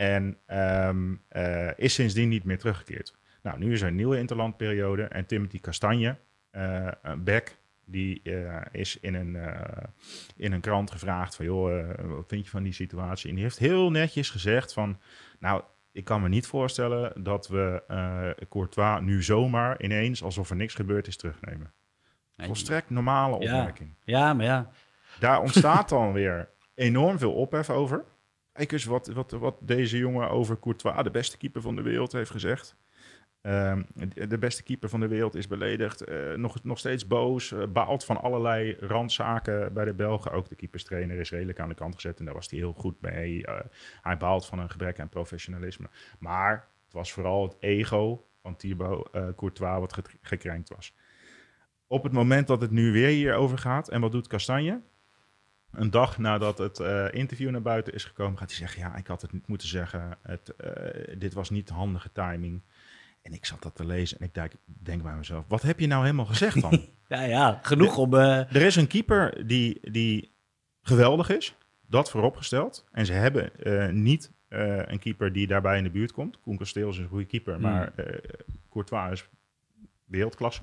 en 0.00 0.38
ehm, 0.46 1.14
eh, 1.28 1.68
is 1.76 1.94
sindsdien 1.94 2.28
niet 2.28 2.44
meer 2.44 2.58
teruggekeerd. 2.58 3.14
Nou, 3.42 3.58
nu 3.58 3.72
is 3.72 3.80
er 3.80 3.88
een 3.88 3.94
nieuwe 3.94 4.18
interlandperiode 4.18 5.02
en 5.02 5.26
Timothy 5.26 5.60
Castagne, 5.60 6.16
eh 6.50 6.88
een 7.02 7.24
back, 7.24 7.56
die 7.84 8.22
eh, 8.22 8.56
is 8.72 8.98
in 9.00 9.14
een, 9.14 9.36
in 10.36 10.52
een 10.52 10.60
krant 10.60 10.90
gevraagd 10.90 11.36
van, 11.36 11.44
joh, 11.44 11.90
wat 12.02 12.24
vind 12.28 12.44
je 12.44 12.50
van 12.50 12.62
die 12.62 12.72
situatie? 12.72 13.28
En 13.28 13.34
die 13.34 13.44
heeft 13.44 13.58
heel 13.58 13.90
netjes 13.90 14.30
gezegd 14.30 14.72
van, 14.72 14.98
nou, 15.38 15.62
ik 15.92 16.04
kan 16.04 16.22
me 16.22 16.28
niet 16.28 16.46
voorstellen 16.46 17.22
dat 17.22 17.48
we 17.48 17.82
Courtois 18.48 19.00
nu 19.00 19.22
zomaar 19.22 19.82
ineens, 19.82 20.22
alsof 20.22 20.50
er 20.50 20.56
niks 20.56 20.74
gebeurd 20.74 21.06
is, 21.06 21.16
terugnemen. 21.16 21.72
Volstrekt 22.36 22.90
normale 22.90 23.40
Ja. 23.40 23.58
opmerking. 23.58 23.94
Ja, 24.04 24.34
maar 24.34 24.44
ja. 24.46 24.70
Daar 25.18 25.40
ontstaat 25.40 25.88
dan 25.98 26.12
weer 26.12 26.48
enorm 26.74 27.18
veel 27.18 27.32
ophef 27.32 27.70
over. 27.70 28.04
Kijk 28.52 28.72
eens 28.72 28.84
wat, 28.84 29.06
wat, 29.06 29.30
wat 29.30 29.56
deze 29.60 29.98
jongen 29.98 30.30
over 30.30 30.58
Courtois, 30.60 31.02
de 31.02 31.10
beste 31.10 31.36
keeper 31.36 31.62
van 31.62 31.76
de 31.76 31.82
wereld, 31.82 32.12
heeft 32.12 32.30
gezegd. 32.30 32.76
Ehm, 33.40 33.82
de 34.28 34.38
beste 34.38 34.62
keeper 34.62 34.88
van 34.88 35.00
de 35.00 35.08
wereld 35.08 35.34
is 35.34 35.46
beledigd, 35.46 36.00
eh, 36.00 36.34
nog, 36.34 36.64
nog 36.64 36.78
steeds 36.78 37.06
boos, 37.06 37.52
eh, 37.52 37.62
baalt 37.68 38.04
van 38.04 38.20
allerlei 38.20 38.76
randzaken 38.80 39.72
bij 39.72 39.84
de 39.84 39.94
Belgen. 39.94 40.32
Ook 40.32 40.48
de 40.48 40.54
keeperstrainer 40.54 41.18
is 41.18 41.30
redelijk 41.30 41.60
aan 41.60 41.68
de 41.68 41.74
kant 41.74 41.94
gezet 41.94 42.18
en 42.18 42.24
daar 42.24 42.34
was 42.34 42.50
hij 42.50 42.58
heel 42.58 42.72
goed 42.72 43.00
mee. 43.00 43.46
Eh, 43.46 43.60
hij 44.02 44.16
baalt 44.16 44.46
van 44.46 44.58
een 44.58 44.70
gebrek 44.70 45.00
aan 45.00 45.08
professionalisme. 45.08 45.86
Maar 46.18 46.52
het 46.84 46.92
was 46.92 47.12
vooral 47.12 47.42
het 47.42 47.56
ego 47.60 48.26
van 48.42 48.56
Thibaut 48.56 49.10
Courtois 49.36 49.78
wat 49.78 49.92
ge- 49.92 50.02
gekrenkt 50.22 50.68
was. 50.74 50.94
Op 51.86 52.02
het 52.02 52.12
moment 52.12 52.46
dat 52.46 52.60
het 52.60 52.70
nu 52.70 52.92
weer 52.92 53.08
hierover 53.08 53.58
gaat, 53.58 53.88
en 53.88 54.00
wat 54.00 54.12
doet 54.12 54.26
Kastanje? 54.26 54.80
Een 55.72 55.90
dag 55.90 56.18
nadat 56.18 56.58
het 56.58 56.80
eh, 56.80 57.06
interview 57.10 57.50
naar 57.50 57.62
buiten 57.62 57.92
is 57.94 58.04
gekomen, 58.04 58.38
gaat 58.38 58.48
hij 58.48 58.58
zeggen: 58.58 58.80
Ja, 58.80 58.96
ik 58.96 59.06
had 59.06 59.22
het 59.22 59.32
niet 59.32 59.46
moeten 59.46 59.68
zeggen. 59.68 60.18
Het, 60.22 60.56
eh, 60.56 61.16
dit 61.18 61.32
was 61.34 61.50
niet 61.50 61.68
de 61.68 61.74
handige 61.74 62.12
timing. 62.12 62.62
En 63.22 63.32
ik 63.32 63.44
zat 63.44 63.62
dat 63.62 63.74
te 63.74 63.84
lezen 63.86 64.18
en 64.18 64.26
ik 64.26 64.34
denk, 64.34 64.52
denk 64.64 65.02
bij 65.02 65.14
mezelf: 65.14 65.44
Wat 65.48 65.62
heb 65.62 65.80
je 65.80 65.86
nou 65.86 66.02
helemaal 66.02 66.24
gezegd 66.26 66.60
dan? 66.60 66.86
Ja, 67.08 67.22
ja, 67.22 67.58
genoeg 67.62 67.96
om... 67.96 68.14
eh, 68.14 68.38
er 68.54 68.62
is 68.62 68.76
een 68.76 68.86
keeper 68.86 69.46
die, 69.46 69.90
die 69.90 70.30
geweldig 70.82 71.28
is, 71.28 71.54
dat 71.86 72.10
vooropgesteld. 72.10 72.84
En 72.92 73.06
ze 73.06 73.12
hebben 73.12 73.50
niet 74.02 74.30
een 74.48 74.98
keeper 74.98 75.32
die 75.32 75.46
daarbij 75.46 75.78
in 75.78 75.84
de 75.84 75.90
buurt 75.90 76.12
komt. 76.12 76.40
Koen 76.40 76.56
Kasteel 76.56 76.88
is 76.88 76.98
een 76.98 77.08
goede 77.08 77.24
keeper, 77.24 77.52
Hmm. 77.52 77.62
maar 77.62 77.92
Courtois 78.70 79.12
is 79.12 79.28
wereldklasse. 80.04 80.62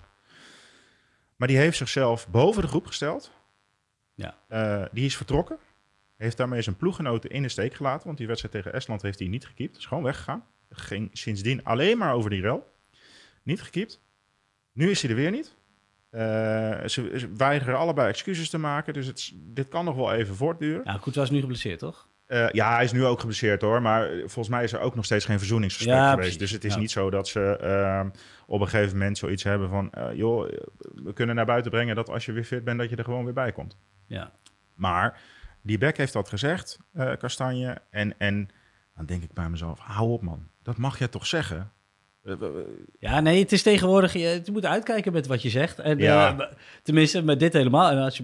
Maar 1.35 1.47
die 1.47 1.57
heeft 1.57 1.77
zichzelf 1.77 2.27
boven 2.27 2.61
de 2.61 2.67
groep 2.67 2.85
gesteld. 2.85 3.31
Ja. 4.17 4.37
Eh, 4.47 4.85
die 4.91 5.05
is 5.05 5.17
vertrokken. 5.17 5.57
Heeft 6.15 6.37
daarmee 6.37 6.61
zijn 6.61 6.75
ploeggenoten 6.75 7.29
in 7.29 7.41
de 7.41 7.49
steek 7.49 7.73
gelaten. 7.73 8.05
Want 8.05 8.17
die 8.17 8.27
wedstrijd 8.27 8.53
tegen 8.55 8.73
Estland 8.73 9.01
heeft 9.01 9.19
hij 9.19 9.27
niet 9.27 9.45
gekiept. 9.45 9.77
Is 9.77 9.85
gewoon 9.85 10.03
weggegaan. 10.03 10.45
Ging 10.69 11.09
sindsdien 11.13 11.63
alleen 11.63 11.97
maar 11.97 12.13
over 12.13 12.29
die 12.29 12.41
rel. 12.41 12.71
Niet 13.43 13.61
gekiept. 13.61 14.01
Nu 14.73 14.89
is 14.89 15.01
hij 15.01 15.09
er 15.11 15.15
weer 15.17 15.31
niet. 15.31 15.55
Eh, 16.09 16.21
ze, 16.87 17.11
ze 17.15 17.29
weigeren 17.37 17.77
allebei 17.77 18.09
excuses 18.09 18.49
te 18.49 18.57
maken. 18.57 18.93
Dus 18.93 19.05
het, 19.07 19.31
dit 19.35 19.67
kan 19.67 19.85
nog 19.85 19.95
wel 19.95 20.13
even 20.13 20.35
voortduren. 20.35 20.81
ja, 20.85 20.93
goed, 20.93 21.15
was 21.15 21.29
nu 21.29 21.39
geblesseerd, 21.39 21.79
toch? 21.79 22.07
Eh, 22.25 22.49
ja, 22.49 22.73
hij 22.75 22.83
is 22.83 22.91
nu 22.91 23.05
ook 23.05 23.19
geblesseerd 23.19 23.61
hoor. 23.61 23.81
Maar 23.81 24.09
volgens 24.19 24.49
mij 24.49 24.63
is 24.63 24.73
er 24.73 24.79
ook 24.79 24.95
nog 24.95 25.05
steeds 25.05 25.25
geen 25.25 25.37
verzoeningsgesprek 25.37 25.95
Ja, 25.97 26.09
geweest. 26.09 26.19
precies. 26.19 26.37
Dus 26.39 26.51
het 26.51 26.63
is 26.63 26.73
Ja. 26.73 26.79
niet 26.79 26.91
zo 26.91 27.09
dat 27.09 27.27
ze 27.27 27.57
ehm, 27.57 28.09
op 28.47 28.61
een 28.61 28.67
gegeven 28.67 28.97
moment 28.97 29.17
zoiets 29.17 29.43
hebben 29.43 29.69
van... 29.69 29.91
joh, 30.13 30.49
we 30.95 31.13
kunnen 31.13 31.35
naar 31.35 31.45
buiten 31.45 31.71
brengen 31.71 31.95
dat 31.95 32.09
als 32.09 32.25
je 32.25 32.31
weer 32.31 32.43
fit 32.43 32.63
bent... 32.63 32.79
dat 32.79 32.89
je 32.89 32.95
er 32.95 33.03
gewoon 33.03 33.23
weer 33.23 33.33
bij 33.33 33.51
komt. 33.51 33.77
Ja. 34.07 34.31
Maar 34.73 35.19
die 35.61 35.77
Beck 35.77 35.97
heeft 35.97 36.13
dat 36.13 36.29
gezegd, 36.29 36.79
eh 36.93 37.11
Kastanje. 37.17 37.77
En, 37.89 38.19
en 38.19 38.49
dan 38.95 39.05
denk 39.05 39.23
ik 39.23 39.33
bij 39.33 39.49
mezelf, 39.49 39.79
hou 39.79 40.09
op 40.11 40.21
man. 40.21 40.47
Dat 40.63 40.77
mag 40.77 40.99
je 40.99 41.09
toch 41.09 41.25
zeggen? 41.27 41.71
Eh, 42.23 42.33
Ja, 42.99 43.19
nee, 43.19 43.39
het 43.39 43.51
is 43.51 43.63
tegenwoordig... 43.63 44.13
Je, 44.13 44.41
je 44.43 44.51
moet 44.51 44.65
uitkijken 44.65 45.13
met 45.13 45.27
wat 45.27 45.41
je 45.41 45.49
zegt. 45.49 45.79
En, 45.79 45.97
Ja. 45.97 46.37
eh, 46.39 46.47
tenminste, 46.83 47.21
met 47.21 47.39
dit 47.39 47.53
helemaal. 47.53 47.89
En 47.91 47.97
als 47.97 48.17
je 48.17 48.23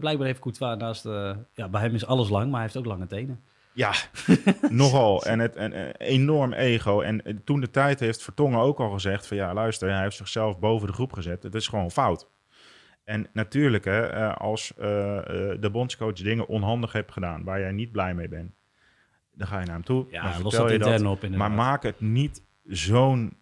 blijkbaar 0.00 0.26
heeft 0.26 0.40
Courtois 0.40 0.76
naast... 0.78 1.04
ja, 1.52 1.68
bij 1.68 1.80
hem 1.80 1.94
is 1.94 2.06
alles 2.06 2.28
lang, 2.28 2.44
maar 2.44 2.54
hij 2.54 2.62
heeft 2.62 2.76
ook 2.76 2.84
lange 2.84 3.06
tenen. 3.06 3.40
Ja, 3.76 3.92
nogal. 4.70 5.24
En 5.24 5.38
het 5.38 5.56
en, 5.56 5.92
enorm 5.96 6.52
ego. 6.52 7.00
En 7.00 7.24
eh, 7.24 7.34
toen 7.44 7.60
de 7.60 7.70
tijd 7.70 8.00
heeft 8.00 8.22
Vertongen 8.22 8.58
ook 8.60 8.78
al 8.80 8.90
gezegd 8.90 9.26
van 9.26 9.36
ja, 9.36 9.54
luister, 9.54 9.90
hij 9.90 10.02
heeft 10.02 10.16
zichzelf 10.16 10.58
boven 10.58 10.86
de 10.86 10.92
groep 10.92 11.12
gezet. 11.12 11.42
Het 11.42 11.54
is 11.54 11.68
gewoon 11.68 11.90
fout. 11.90 12.28
En 13.06 13.26
natuurlijk, 13.32 13.84
hè, 13.84 14.06
eh, 14.06 14.36
als 14.36 14.74
eh, 14.76 15.18
eh, 15.18 15.60
de 15.60 15.70
bondscoach 15.70 16.12
dingen 16.14 16.46
onhandig 16.46 16.92
heeft 16.92 17.12
gedaan 17.12 17.44
waar 17.44 17.60
jij 17.60 17.72
niet 17.72 17.92
blij 17.92 18.14
mee 18.14 18.28
bent, 18.28 18.52
dan 19.32 19.46
ga 19.46 19.58
je 19.60 19.64
naar 19.66 19.74
hem 19.74 19.84
toe. 19.84 20.02
dan 20.02 20.12
Ja, 20.12 20.40
los 20.42 20.54
dat 20.54 20.68
je 20.68 20.74
intern 20.74 21.06
op 21.06 21.20
Maar 21.20 21.30
inderdaad. 21.30 21.56
maak 21.56 21.82
het 21.82 22.00
niet 22.00 22.42
zo'n 22.64 23.36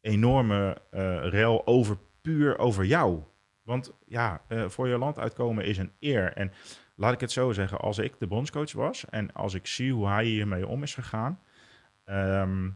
enorme 0.00 0.76
eh 0.90 1.28
rel 1.28 1.66
over 1.66 1.96
puur 2.20 2.58
over 2.58 2.84
jou. 2.84 3.22
Want 3.62 3.92
ja, 4.06 4.42
voor 4.48 4.88
je 4.88 4.98
land 4.98 5.18
uitkomen 5.18 5.64
is 5.64 5.78
een 5.78 5.92
eer. 6.00 6.32
En 6.32 6.52
laat 6.96 7.12
ik 7.12 7.20
het 7.20 7.32
zo 7.32 7.52
zeggen, 7.52 7.78
als 7.78 7.98
ik 7.98 8.14
de 8.18 8.26
bondscoach 8.26 8.72
was 8.72 9.04
en 9.10 9.32
als 9.32 9.54
ik 9.54 9.66
zie 9.66 9.92
hoe 9.92 10.08
hij 10.08 10.24
hiermee 10.24 10.66
om 10.66 10.82
is 10.82 10.94
gegaan, 10.94 11.40
ehm, 12.04 12.68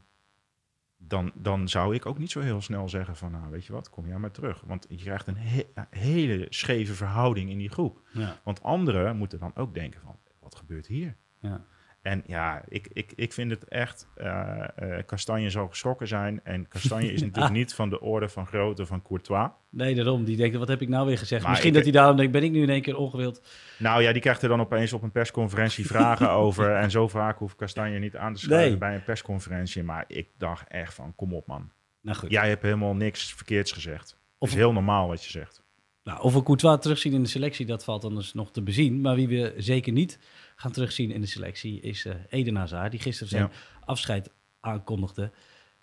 dan, 1.09 1.33
dan 1.35 1.69
zou 1.69 1.95
ik 1.95 2.07
ook 2.07 2.19
niet 2.19 2.31
zo 2.31 2.41
heel 2.41 2.61
snel 2.61 2.89
zeggen 2.89 3.17
van, 3.17 3.31
nou 3.33 3.51
weet 3.51 3.65
je 3.65 3.73
wat, 3.73 3.91
kom 3.91 4.07
jij 4.07 4.19
maar 4.19 4.31
terug. 4.31 4.63
Want 4.67 4.87
je 4.89 4.97
krijgt 4.97 5.27
een 5.27 5.37
he- 5.37 5.71
hele 5.91 6.47
scheve 6.49 6.95
verhouding 6.95 7.51
in 7.51 7.59
die 7.59 7.71
groep. 7.71 8.01
Ja. 8.13 8.41
Want 8.45 8.63
anderen 8.63 9.17
moeten 9.17 9.39
dan 9.39 9.55
ook 9.55 9.75
denken 9.75 10.01
van, 10.01 10.19
wat 10.41 10.55
gebeurt 10.55 10.87
hier? 10.87 11.17
Ja. 11.41 11.65
En 12.07 12.23
ja, 12.27 12.63
ik, 12.69 12.89
ik, 12.93 13.13
ik 13.17 13.33
vind 13.33 13.51
het 13.51 13.65
echt... 13.69 14.09
eh 14.15 14.65
eh, 14.77 15.07
Kastanje 15.07 15.51
zal 15.51 15.69
geschrokken 15.69 16.09
zijn. 16.09 16.41
En 16.45 16.69
Kastanje 16.69 17.13
is 17.13 17.23
natuurlijk 17.27 17.55
niet 17.55 17.75
van 17.75 17.89
de 17.91 18.01
orde 18.01 18.29
van 18.29 18.47
grootte 18.47 18.87
van 18.87 19.03
Courtois. 19.03 19.49
Nee, 19.71 19.95
daarom. 19.95 20.25
Die 20.25 20.37
denkt, 20.37 20.57
wat 20.57 20.69
heb 20.69 20.81
ik 20.83 20.89
nou 20.89 21.07
weer 21.07 21.19
gezegd? 21.19 21.43
Maar 21.43 21.51
Misschien 21.51 21.71
ik- 21.71 21.77
dat 21.77 21.85
hij 21.85 21.93
daarom 21.93 22.17
denkt, 22.17 22.33
ben 22.33 22.43
ik 22.43 22.51
nu 22.51 22.63
in 22.63 22.71
één 22.71 22.83
keer 22.83 22.97
ongewild? 22.97 23.47
Nou 23.79 24.03
ja, 24.03 24.13
die 24.13 24.21
krijgt 24.23 24.43
er 24.43 24.49
dan 24.49 24.61
opeens 24.61 24.93
op 24.93 25.03
een 25.03 25.11
persconferentie 25.11 25.87
vragen 25.95 26.31
over. 26.31 26.75
En 26.75 26.91
zo 26.91 27.09
vaak 27.09 27.39
hoeft 27.39 27.57
Kastanje 27.57 27.99
niet 27.99 28.17
aan 28.17 28.35
te 28.35 28.41
schrijven 28.41 28.69
Nee. 28.69 28.79
bij 28.79 28.95
een 28.95 29.05
persconferentie. 29.05 29.83
Maar 29.83 30.05
ik 30.09 30.29
dacht 30.39 30.69
echt 30.69 30.95
van, 30.95 31.13
kom 31.15 31.35
op 31.35 31.47
man. 31.47 31.71
Nou 32.01 32.17
goed. 32.19 32.31
Jij 32.31 32.49
hebt 32.49 32.63
helemaal 32.63 32.95
niks 32.95 33.35
verkeerds 33.35 33.73
gezegd. 33.73 34.19
Het 34.39 34.49
is 34.49 34.55
heel 34.55 34.73
normaal 34.73 35.09
wat 35.09 35.25
je 35.25 35.31
zegt. 35.31 35.63
Nou, 36.07 36.23
of 36.23 36.35
we 36.35 36.43
Courtois 36.43 36.81
terugzien 36.81 37.13
in 37.13 37.23
de 37.23 37.29
selectie, 37.29 37.67
dat 37.67 37.85
valt 37.85 38.05
anders 38.05 38.33
nog 38.35 38.51
te 38.51 38.63
bezien. 38.63 39.01
Maar 39.01 39.15
wie 39.15 39.29
we 39.29 39.55
zeker 39.57 39.93
niet 39.93 40.19
gaan 40.57 40.73
terugzien 40.73 41.11
in 41.11 41.21
de 41.21 41.27
selectie 41.27 41.81
is 41.81 42.05
eh 42.05 42.15
Eden 42.29 42.57
Hazard, 42.57 42.91
die 42.91 43.01
gisteren 43.01 43.29
zijn 43.29 43.43
Ja. 43.43 43.51
afscheid 43.85 44.31
aankondigde. 44.61 45.31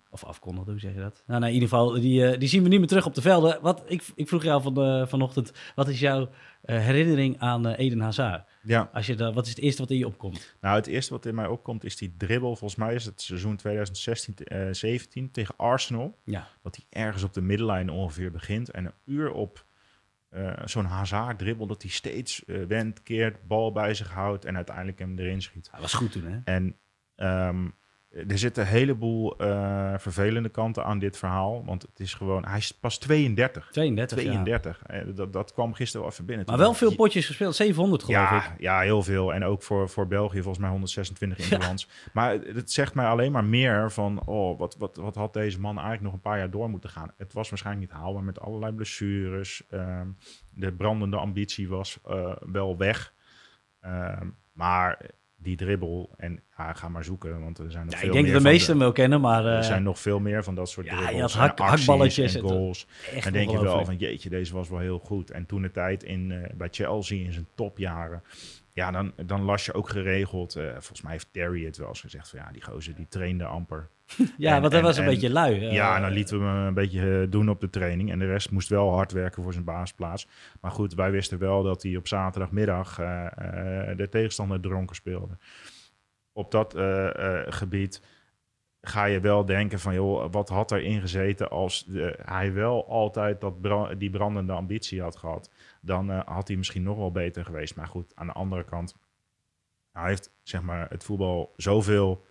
Of 0.10 0.24
afkondigde, 0.24 0.72
hoe 0.72 0.80
zeg 0.80 0.94
je 0.94 1.00
dat? 1.00 1.24
Nou, 1.28 1.40
nou 1.40 1.52
in 1.54 1.60
ieder 1.60 1.70
geval, 1.70 1.92
die, 1.92 2.26
eh, 2.28 2.40
die 2.40 2.48
zien 2.50 2.64
we 2.64 2.70
niet 2.70 2.80
meer 2.80 2.88
terug 2.88 3.06
op 3.06 3.16
de 3.16 3.22
velden. 3.22 3.62
Wat, 3.62 3.84
ik, 3.88 4.04
ik 4.16 4.28
vroeg 4.28 4.44
jou 4.44 4.62
van, 4.62 4.78
eh, 4.82 5.08
vanochtend, 5.08 5.52
wat 5.76 5.88
is 5.88 6.00
jouw 6.00 6.30
herinnering 6.62 7.40
aan 7.40 7.68
Eden 7.68 8.00
Hazard? 8.00 8.50
Ja, 8.64 8.90
Als 8.94 9.06
je 9.06 9.16
da- 9.16 9.34
wat 9.34 9.44
is 9.44 9.50
het 9.50 9.60
eerste 9.60 9.82
wat 9.82 9.92
in 9.92 9.98
je 9.98 10.08
opkomt? 10.08 10.56
nou 10.62 10.76
het 10.76 10.88
eerste 10.88 11.14
wat 11.14 11.26
in 11.26 11.36
mij 11.36 11.48
opkomt 11.48 11.84
is 11.84 11.98
die 11.98 12.14
dribbel. 12.18 12.56
Volgens 12.56 12.80
mij 12.80 12.94
is 12.96 13.06
het 13.06 13.22
seizoen 13.22 13.56
2016-17 13.58 15.32
tegen 15.32 15.56
Arsenal. 15.58 16.18
Ja, 16.24 16.48
Dat 16.62 16.76
hij 16.76 17.04
ergens 17.04 17.24
op 17.24 17.34
de 17.34 17.42
middenlijn 17.42 17.90
ongeveer 17.90 18.32
begint. 18.32 18.72
En 18.72 18.86
een 18.86 18.94
uur 19.06 19.32
op 19.32 19.66
zo'n 20.66 20.86
Hazard 20.86 21.40
dribbel. 21.40 21.68
Dat 21.68 21.82
hij 21.82 21.92
steeds 21.92 22.46
eh 22.46 22.64
wendt, 22.64 23.04
keert, 23.04 23.48
bal 23.48 23.72
bij 23.72 23.94
zich 23.94 24.12
houdt. 24.12 24.46
En 24.46 24.56
uiteindelijk 24.56 25.00
hem 25.00 25.20
erin 25.20 25.42
schiet. 25.42 25.72
hij 25.72 25.82
was 25.82 25.94
goed 25.94 26.12
toen, 26.12 26.26
hè? 26.26 26.40
En 26.44 26.80
ehm, 27.16 27.68
er 28.14 28.38
zitten 28.38 28.64
een 28.64 28.70
heleboel 28.70 29.38
eh, 29.38 29.94
vervelende 29.98 30.50
kanten 30.50 30.86
aan 30.86 31.00
dit 31.00 31.18
verhaal. 31.18 31.66
Want 31.66 31.82
het 31.82 32.00
is 32.00 32.14
gewoon, 32.14 32.46
hij 32.46 32.58
is 32.58 32.72
pas 32.72 32.98
32. 32.98 33.70
32, 33.72 34.18
ja. 34.18 34.24
32. 34.24 34.84
Eh, 34.86 35.02
dat, 35.16 35.34
dat 35.34 35.54
kwam 35.54 35.74
gisteren 35.74 36.02
wel 36.02 36.12
even 36.12 36.26
binnen. 36.26 36.46
Maar 36.46 36.58
wel 36.58 36.74
veel 36.74 36.96
potjes 36.96 37.26
gespeeld, 37.26 37.56
700 37.56 38.04
geloof 38.04 38.24
ik. 38.24 38.30
ja, 38.30 38.56
ja, 38.58 38.80
heel 38.80 39.04
veel. 39.04 39.34
En 39.34 39.44
ook 39.44 39.64
voor, 39.64 39.90
voor 39.90 40.08
België 40.08 40.38
volgens 40.38 40.58
mij 40.58 40.70
126 40.70 41.38
interlands. 41.38 41.88
Maar 42.14 42.32
het 42.34 42.72
zegt 42.72 42.94
mij 42.94 43.06
alleen 43.06 43.32
maar 43.32 43.46
meer 43.46 43.92
van... 43.92 44.26
oh, 44.26 44.60
wat, 44.60 44.76
wat, 44.78 44.96
wat 44.96 45.16
had 45.16 45.34
deze 45.34 45.60
man 45.60 45.76
eigenlijk 45.76 46.04
nog 46.04 46.14
een 46.14 46.30
paar 46.30 46.38
jaar 46.38 46.50
door 46.50 46.70
moeten 46.70 46.90
gaan. 46.90 47.14
Het 47.18 47.34
was 47.34 47.50
waarschijnlijk 47.50 47.92
niet 47.92 48.00
haalbaar 48.00 48.24
met 48.24 48.40
allerlei 48.40 48.74
blessures. 48.74 49.64
Ehm, 49.70 50.08
de 50.50 50.74
brandende 50.74 51.18
ambitie 51.18 51.70
was 51.70 52.00
eh, 52.06 52.36
wel 52.40 52.78
weg. 52.78 53.14
Ehm, 53.80 54.28
maar 54.52 55.00
die 55.44 55.56
dribbel, 55.56 56.10
en 56.18 56.40
ja, 56.58 56.74
ga 56.74 56.90
maar 56.90 57.04
zoeken, 57.04 57.42
want 57.44 57.58
er 57.58 57.72
zijn 57.72 57.84
nog 57.86 57.94
Ja, 57.94 58.00
veel 58.00 58.08
ik 58.08 58.14
denk 58.14 58.26
meer 58.26 58.34
dat 58.34 58.44
de 58.44 58.50
meesten 58.50 58.70
hem 58.72 58.80
wel 58.80 58.92
kennen, 58.92 59.22
maar 59.22 59.46
er 59.46 59.58
eh, 59.58 59.64
zijn 59.64 59.84
nog 59.84 60.00
veel 60.00 60.20
meer 60.20 60.44
van 60.44 60.56
dat 60.56 60.70
soort 60.70 60.86
ja, 60.86 60.98
dribbels. 60.98 61.34
en 61.34 61.40
hak- 61.40 61.60
acties 61.60 61.86
hakballetjes 61.88 62.36
en 62.36 62.42
en 62.42 62.48
goals. 62.50 62.88
Dan 63.24 63.34
denk 63.34 63.50
je 63.50 63.62
wel 63.62 63.86
van 63.86 63.96
jeetje, 63.98 64.30
deze 64.30 64.54
was 64.54 64.70
wel 64.70 64.80
heel 64.80 65.00
goed. 65.00 65.32
En 65.32 65.46
toen 65.46 65.62
de 65.62 65.72
tijd 65.72 66.04
in, 66.04 66.32
eh, 66.32 66.50
bij 66.56 66.68
Chelsea 66.72 67.26
in 67.26 67.34
zijn 67.34 67.48
topjaren. 67.56 68.24
Ja, 68.76 68.92
dan, 68.92 69.14
dan 69.26 69.42
las 69.42 69.66
je 69.66 69.74
ook 69.74 69.90
geregeld. 69.90 70.56
eh, 70.56 70.64
volgens 70.72 71.02
mij 71.02 71.12
heeft 71.12 71.28
Terry 71.32 71.66
het 71.66 71.78
wel 71.78 71.88
eens 71.88 72.02
gezegd. 72.02 72.30
Van 72.30 72.40
ja, 72.40 72.52
die 72.52 72.64
gozer 72.64 72.96
die 72.96 73.08
trainde 73.08 73.46
amper. 73.46 73.90
Ja, 74.38 74.56
en- 74.56 74.62
want 74.62 74.74
hij 74.74 74.82
was 74.82 74.98
een 74.98 75.04
en- 75.04 75.10
beetje 75.10 75.30
lui. 75.30 75.60
eh. 75.68 75.72
ja, 75.74 75.96
en 75.96 76.02
dan 76.02 76.12
lieten 76.12 76.40
we 76.40 76.46
hem 76.46 76.56
een 76.56 76.74
beetje 76.74 77.22
eh, 77.22 77.32
doen 77.32 77.50
op 77.50 77.62
de 77.62 77.70
training. 77.70 78.12
En 78.12 78.20
de 78.20 78.26
rest 78.26 78.52
moest 78.52 78.70
wel 78.70 78.94
hard 78.94 79.12
werken 79.12 79.44
voor 79.44 79.54
zijn 79.54 79.66
baasplaats. 79.66 80.28
Maar 80.62 80.72
goed, 80.72 80.94
wij 80.94 81.12
wisten 81.12 81.40
wel 81.40 81.64
dat 81.64 81.84
hij 81.84 81.96
op 81.96 82.08
zaterdagmiddag 82.08 82.96
de 83.96 84.08
tegenstander 84.10 84.60
dronken 84.60 84.96
speelde. 84.96 85.38
Op 86.32 86.52
dat 86.52 86.74
gebied 87.54 88.02
ga 88.86 89.06
je 89.06 89.20
wel 89.20 89.46
denken 89.46 89.80
van, 89.80 89.94
joh, 89.94 90.32
wat 90.32 90.50
had 90.50 90.72
erin 90.72 91.02
gezeten 91.02 91.50
als 91.50 91.88
hij 92.22 92.54
wel 92.54 92.88
altijd 92.88 93.42
dat 93.42 93.54
die 93.98 94.10
brandende 94.10 94.54
ambitie 94.54 95.02
had 95.02 95.16
gehad. 95.16 95.52
Dan 95.82 96.12
eh, 96.12 96.20
had 96.26 96.48
hij 96.48 96.58
misschien 96.58 96.84
nog 96.84 96.98
wel 96.98 97.12
beter 97.12 97.46
geweest. 97.46 97.76
Maar 97.76 97.88
goed, 97.88 98.16
aan 98.16 98.28
de 98.28 98.34
andere 98.34 98.64
kant, 98.64 98.96
hij 99.92 100.10
heeft 100.10 100.34
zeg 100.42 100.62
maar 100.62 100.90
het 100.90 101.04
voetbal 101.04 101.54
zoveel 101.56 102.26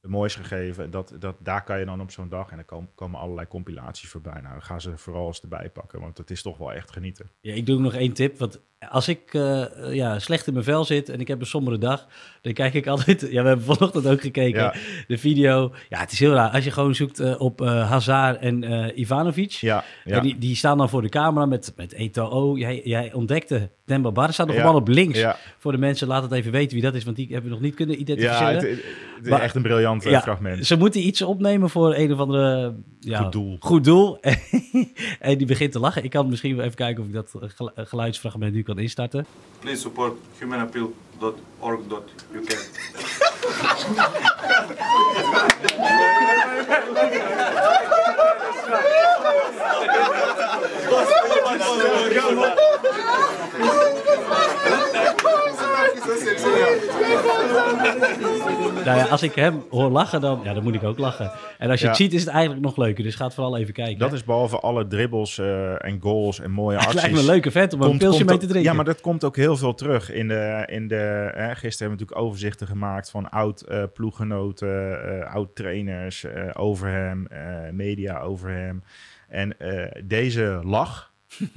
moois 0.00 0.34
gegeven. 0.34 0.90
Dat, 0.90 1.14
dat, 1.18 1.36
daar 1.38 1.64
kan 1.64 1.78
je 1.78 1.84
dan 1.84 2.00
op 2.00 2.10
zo'n 2.10 2.28
dag, 2.28 2.50
en 2.50 2.56
dan 2.56 2.64
komen, 2.64 2.94
komen 2.94 3.20
allerlei 3.20 3.46
compilaties 3.46 4.08
voorbij. 4.08 4.40
Nou, 4.40 4.60
gaan 4.60 4.80
ze 4.80 4.98
vooral 4.98 5.26
eens 5.26 5.42
erbij 5.42 5.70
pakken, 5.70 6.00
want 6.00 6.18
het 6.18 6.30
is 6.30 6.42
toch 6.42 6.58
wel 6.58 6.72
echt 6.72 6.90
genieten. 6.90 7.30
Ja, 7.40 7.54
ik 7.54 7.66
doe 7.66 7.80
nog 7.80 7.94
één 7.94 8.12
tip. 8.12 8.38
Want 8.38 8.60
als 8.88 9.08
ik 9.08 9.20
eh, 9.34 9.62
ja, 9.92 10.18
slecht 10.18 10.46
in 10.46 10.52
mijn 10.52 10.64
vel 10.64 10.84
zit 10.84 11.08
en 11.08 11.20
ik 11.20 11.28
heb 11.28 11.40
een 11.40 11.46
sombere 11.46 11.78
dag, 11.78 12.06
dan 12.42 12.52
kijk 12.52 12.74
ik 12.74 12.86
altijd. 12.94 13.20
Ja, 13.20 13.42
we 13.42 13.48
hebben 13.48 13.64
vanochtend 13.76 14.06
ook 14.06 14.20
gekeken. 14.20 14.60
Ja. 14.60 14.74
De 15.06 15.18
video. 15.18 15.72
Ja, 15.88 15.98
het 16.00 16.12
is 16.12 16.18
heel 16.20 16.32
raar. 16.32 16.50
Als 16.50 16.64
je 16.64 16.70
gewoon 16.70 16.94
zoekt 16.94 17.18
eh, 17.20 17.40
op 17.40 17.60
eh, 17.60 17.88
Hazard 17.90 18.40
en 18.40 18.64
eh, 18.64 18.98
Ivanovic. 18.98 19.50
Ja, 19.50 19.84
ja. 20.04 20.16
En 20.16 20.22
die, 20.22 20.38
die 20.38 20.56
staan 20.56 20.78
dan 20.78 20.88
voor 20.88 21.02
de 21.02 21.08
camera 21.08 21.46
met, 21.46 21.72
met 21.76 21.92
Eto'o. 21.92 22.56
Jij, 22.58 22.80
jij 22.84 23.12
ontdekte 23.12 23.70
Demba 23.84 24.10
Bar. 24.12 24.26
Er 24.26 24.32
staat 24.32 24.46
nog 24.46 24.56
Ja. 24.56 24.64
man 24.64 24.74
op 24.74 24.88
links. 24.88 25.18
ja. 25.18 25.36
Voor 25.58 25.72
de 25.72 25.78
mensen, 25.78 26.06
laat 26.08 26.22
het 26.22 26.32
even 26.32 26.52
weten 26.52 26.72
wie 26.72 26.82
dat 26.82 26.94
is, 26.94 27.04
want 27.04 27.16
die 27.16 27.26
hebben 27.26 27.44
we 27.44 27.50
nog 27.56 27.60
niet 27.64 27.74
kunnen 27.74 27.94
ja 27.94 28.00
identificeren. 28.00 28.54
het, 28.54 28.62
het- 28.62 28.70
het 29.16 29.28
is 29.28 29.30
Maar- 29.34 29.40
echt 29.44 29.54
een 29.54 29.62
briljant 29.62 30.04
eh, 30.04 30.10
Ja, 30.10 30.20
fragment. 30.20 30.66
Ze 30.66 30.76
moeten 30.76 31.06
iets 31.06 31.22
opnemen 31.22 31.70
voor 31.70 31.94
een 31.94 32.12
of 32.12 32.18
andere... 32.18 32.74
Ja, 33.00 33.18
Goed 33.22 33.32
doel. 33.32 33.56
Goed 33.60 33.84
doel. 33.84 34.18
en 35.20 35.38
die 35.38 35.46
begint 35.46 35.72
te 35.72 35.78
lachen. 35.78 36.04
Ik 36.04 36.10
kan 36.10 36.28
misschien 36.28 36.56
wel 36.56 36.64
even 36.64 36.76
kijken 36.76 37.02
of 37.02 37.08
ik 37.08 37.14
dat 37.14 37.34
gelu- 37.56 37.72
geluidsfragment 37.74 38.52
nu 38.54 38.62
kan 38.62 38.69
instarten. 38.78 39.26
Please 39.60 39.82
support 39.82 40.16
humanappeal.org.uk. 40.40 42.50
Nou 58.84 58.98
ja, 58.98 59.04
als 59.04 59.22
ik 59.22 59.34
hem 59.34 59.62
hoor 59.70 59.90
lachen, 59.90 60.20
dan, 60.20 60.40
ja, 60.44 60.54
dan 60.54 60.62
moet 60.62 60.74
ik 60.74 60.82
ook 60.82 60.98
lachen. 60.98 61.30
En 61.58 61.70
als 61.70 61.78
je 61.78 61.84
Ja. 61.84 61.90
het 61.90 62.00
ziet, 62.00 62.12
is 62.12 62.20
het 62.20 62.30
eigenlijk 62.30 62.62
nog 62.64 62.76
leuker. 62.76 63.04
Dus 63.04 63.14
ga 63.14 63.24
het 63.24 63.34
vooral 63.34 63.56
even 63.56 63.74
kijken. 63.74 63.98
Dat 63.98 64.12
is 64.12 64.24
behalve 64.24 64.58
alle 64.60 64.86
dribbles 64.86 65.38
eh, 65.38 65.84
en 65.84 65.98
goals 66.00 66.40
en 66.40 66.50
mooie 66.50 66.76
het 66.76 66.86
acties. 66.86 67.00
lijkt 67.00 67.14
me 67.16 67.20
een 67.20 67.26
leuke 67.26 67.50
vent 67.50 67.72
om 67.72 67.80
een 67.82 67.98
pilsje 67.98 68.24
mee 68.24 68.38
te 68.38 68.46
drinken. 68.46 68.70
Ja, 68.70 68.76
maar 68.76 68.84
dat 68.84 69.00
komt 69.00 69.24
ook 69.24 69.36
heel 69.36 69.56
veel 69.56 69.74
terug. 69.74 70.10
In 70.12 70.28
de, 70.28 70.62
in 70.66 70.88
de, 70.88 70.94
hè, 70.94 71.54
gisteren 71.54 71.60
hebben 71.60 71.74
we 71.78 71.88
natuurlijk 71.88 72.20
overzichten 72.20 72.66
gemaakt 72.66 73.10
van 73.10 73.30
oud 73.30 73.60
eh 73.60 73.82
ploeggenoten, 73.94 75.02
eh, 75.20 75.34
oud 75.34 75.54
trainers 75.54 76.26
over 76.52 76.88
hem, 76.88 77.26
media 77.72 78.18
over 78.20 78.50
hem. 78.50 78.82
En 79.28 79.56
deze 80.04 80.60
lach, 80.64 81.12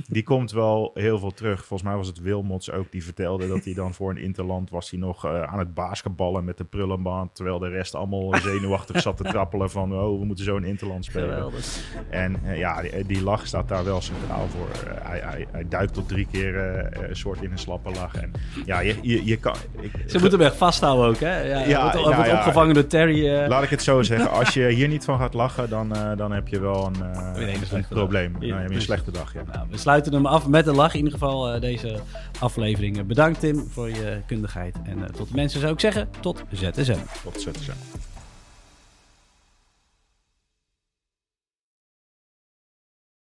die 0.08 0.24
komt 0.24 0.52
wel 0.52 0.92
heel 0.94 1.20
veel 1.20 1.32
terug. 1.32 1.58
Volgens 1.66 1.90
mij 1.90 1.98
was 1.98 2.08
het 2.08 2.20
Wilmots 2.22 2.72
ook 2.72 2.92
die 2.92 3.04
vertelde 3.04 3.48
dat 3.48 3.64
hij 3.66 3.74
dan 3.74 3.94
voor 3.94 4.10
een 4.10 4.18
interland 4.18 4.70
was 4.70 4.90
hij 4.90 5.00
nog 5.00 5.26
eh, 5.26 5.44
aan 5.44 5.60
het 5.60 5.74
basketballen 5.74 6.44
met 6.46 6.58
de 6.58 6.64
prullenband. 6.64 7.36
Terwijl 7.36 7.60
de 7.60 7.68
rest 7.70 7.96
allemaal 7.96 8.36
zenuwachtig 8.42 9.02
zat 9.02 9.18
te 9.18 9.24
trappelen 9.24 9.70
van 9.72 9.94
oh, 9.94 10.20
we 10.20 10.26
moeten 10.26 10.46
zo 10.46 10.56
een 10.58 10.64
interland 10.64 11.06
spelen. 11.06 11.30
Geweldig. 11.30 11.80
En 12.10 12.36
eh, 12.46 12.58
ja, 12.58 12.82
die, 12.82 13.06
die 13.06 13.24
lach 13.24 13.48
staat 13.48 13.68
daar 13.68 13.84
wel 13.84 14.02
centraal 14.02 14.48
voor. 14.48 14.68
Eh, 14.92 15.06
hij, 15.08 15.20
hij, 15.20 15.48
hij 15.52 15.68
duikt 15.68 15.94
tot 15.94 16.08
drie 16.08 16.28
keer 16.32 16.58
eh, 16.60 17.08
een 17.10 17.16
soort 17.16 17.42
in 17.42 17.52
een 17.52 17.58
slappe 17.58 17.92
lach. 17.92 18.16
En 18.16 18.32
ja, 18.66 18.80
je, 18.80 18.96
je, 19.02 19.26
je 19.26 19.38
kan... 19.38 19.56
ik- 19.80 19.92
Ze 20.08 20.20
moeten 20.20 20.40
hem 20.40 20.48
echt 20.48 20.58
vasthouden 20.58 21.06
ook, 21.08 21.20
hè? 21.20 21.42
Ja, 21.42 21.82
wordt, 21.82 21.94
nou 21.94 22.16
wordt 22.16 22.30
ja. 22.30 22.38
opgevangen 22.38 22.74
door 22.74 22.88
Terry. 22.88 23.28
eh. 23.30 23.48
Laat 23.48 23.64
ik 23.64 23.70
het 23.70 23.82
zo 23.84 24.02
zeggen. 24.02 24.30
Als 24.32 24.54
je 24.54 24.68
hier 24.70 24.88
niet 24.88 25.04
van 25.06 25.18
gaat 25.20 25.34
lachen, 25.34 25.70
dan, 25.70 25.96
eh, 25.96 26.18
dan 26.18 26.32
heb 26.32 26.48
je 26.48 26.60
wel 26.60 26.86
een, 26.86 27.14
eh, 27.14 27.48
een 27.50 27.62
een 27.72 27.86
probleem. 27.90 28.32
Ja, 28.32 28.38
heb 28.40 28.42
je 28.50 28.54
een 28.56 28.66
precies. 28.66 28.84
slechte 28.84 29.12
dag, 29.12 29.34
ja. 29.34 29.42
Nou, 29.54 29.62
we 29.69 29.78
sluiten 29.78 30.13
hem 30.13 30.26
af 30.26 30.47
met 30.47 30.67
een 30.67 30.76
lach. 30.76 30.91
In 30.91 30.97
ieder 30.97 31.13
geval 31.13 31.54
eh, 31.54 31.62
deze 31.62 31.99
aflevering. 32.39 33.06
Bedankt 33.06 33.39
Tim 33.39 33.67
voor 33.69 33.89
je 33.89 34.21
kundigheid. 34.26 34.76
En 34.84 35.04
eh, 35.04 35.10
tot 35.10 35.28
de 35.28 35.36
mensen 35.36 35.60
zou 35.60 35.73
ik 35.73 35.80
zeggen, 35.80 36.10
tot 36.19 36.43
ZSM. 36.52 36.97
Tot 37.23 37.41
zijn. 37.41 37.78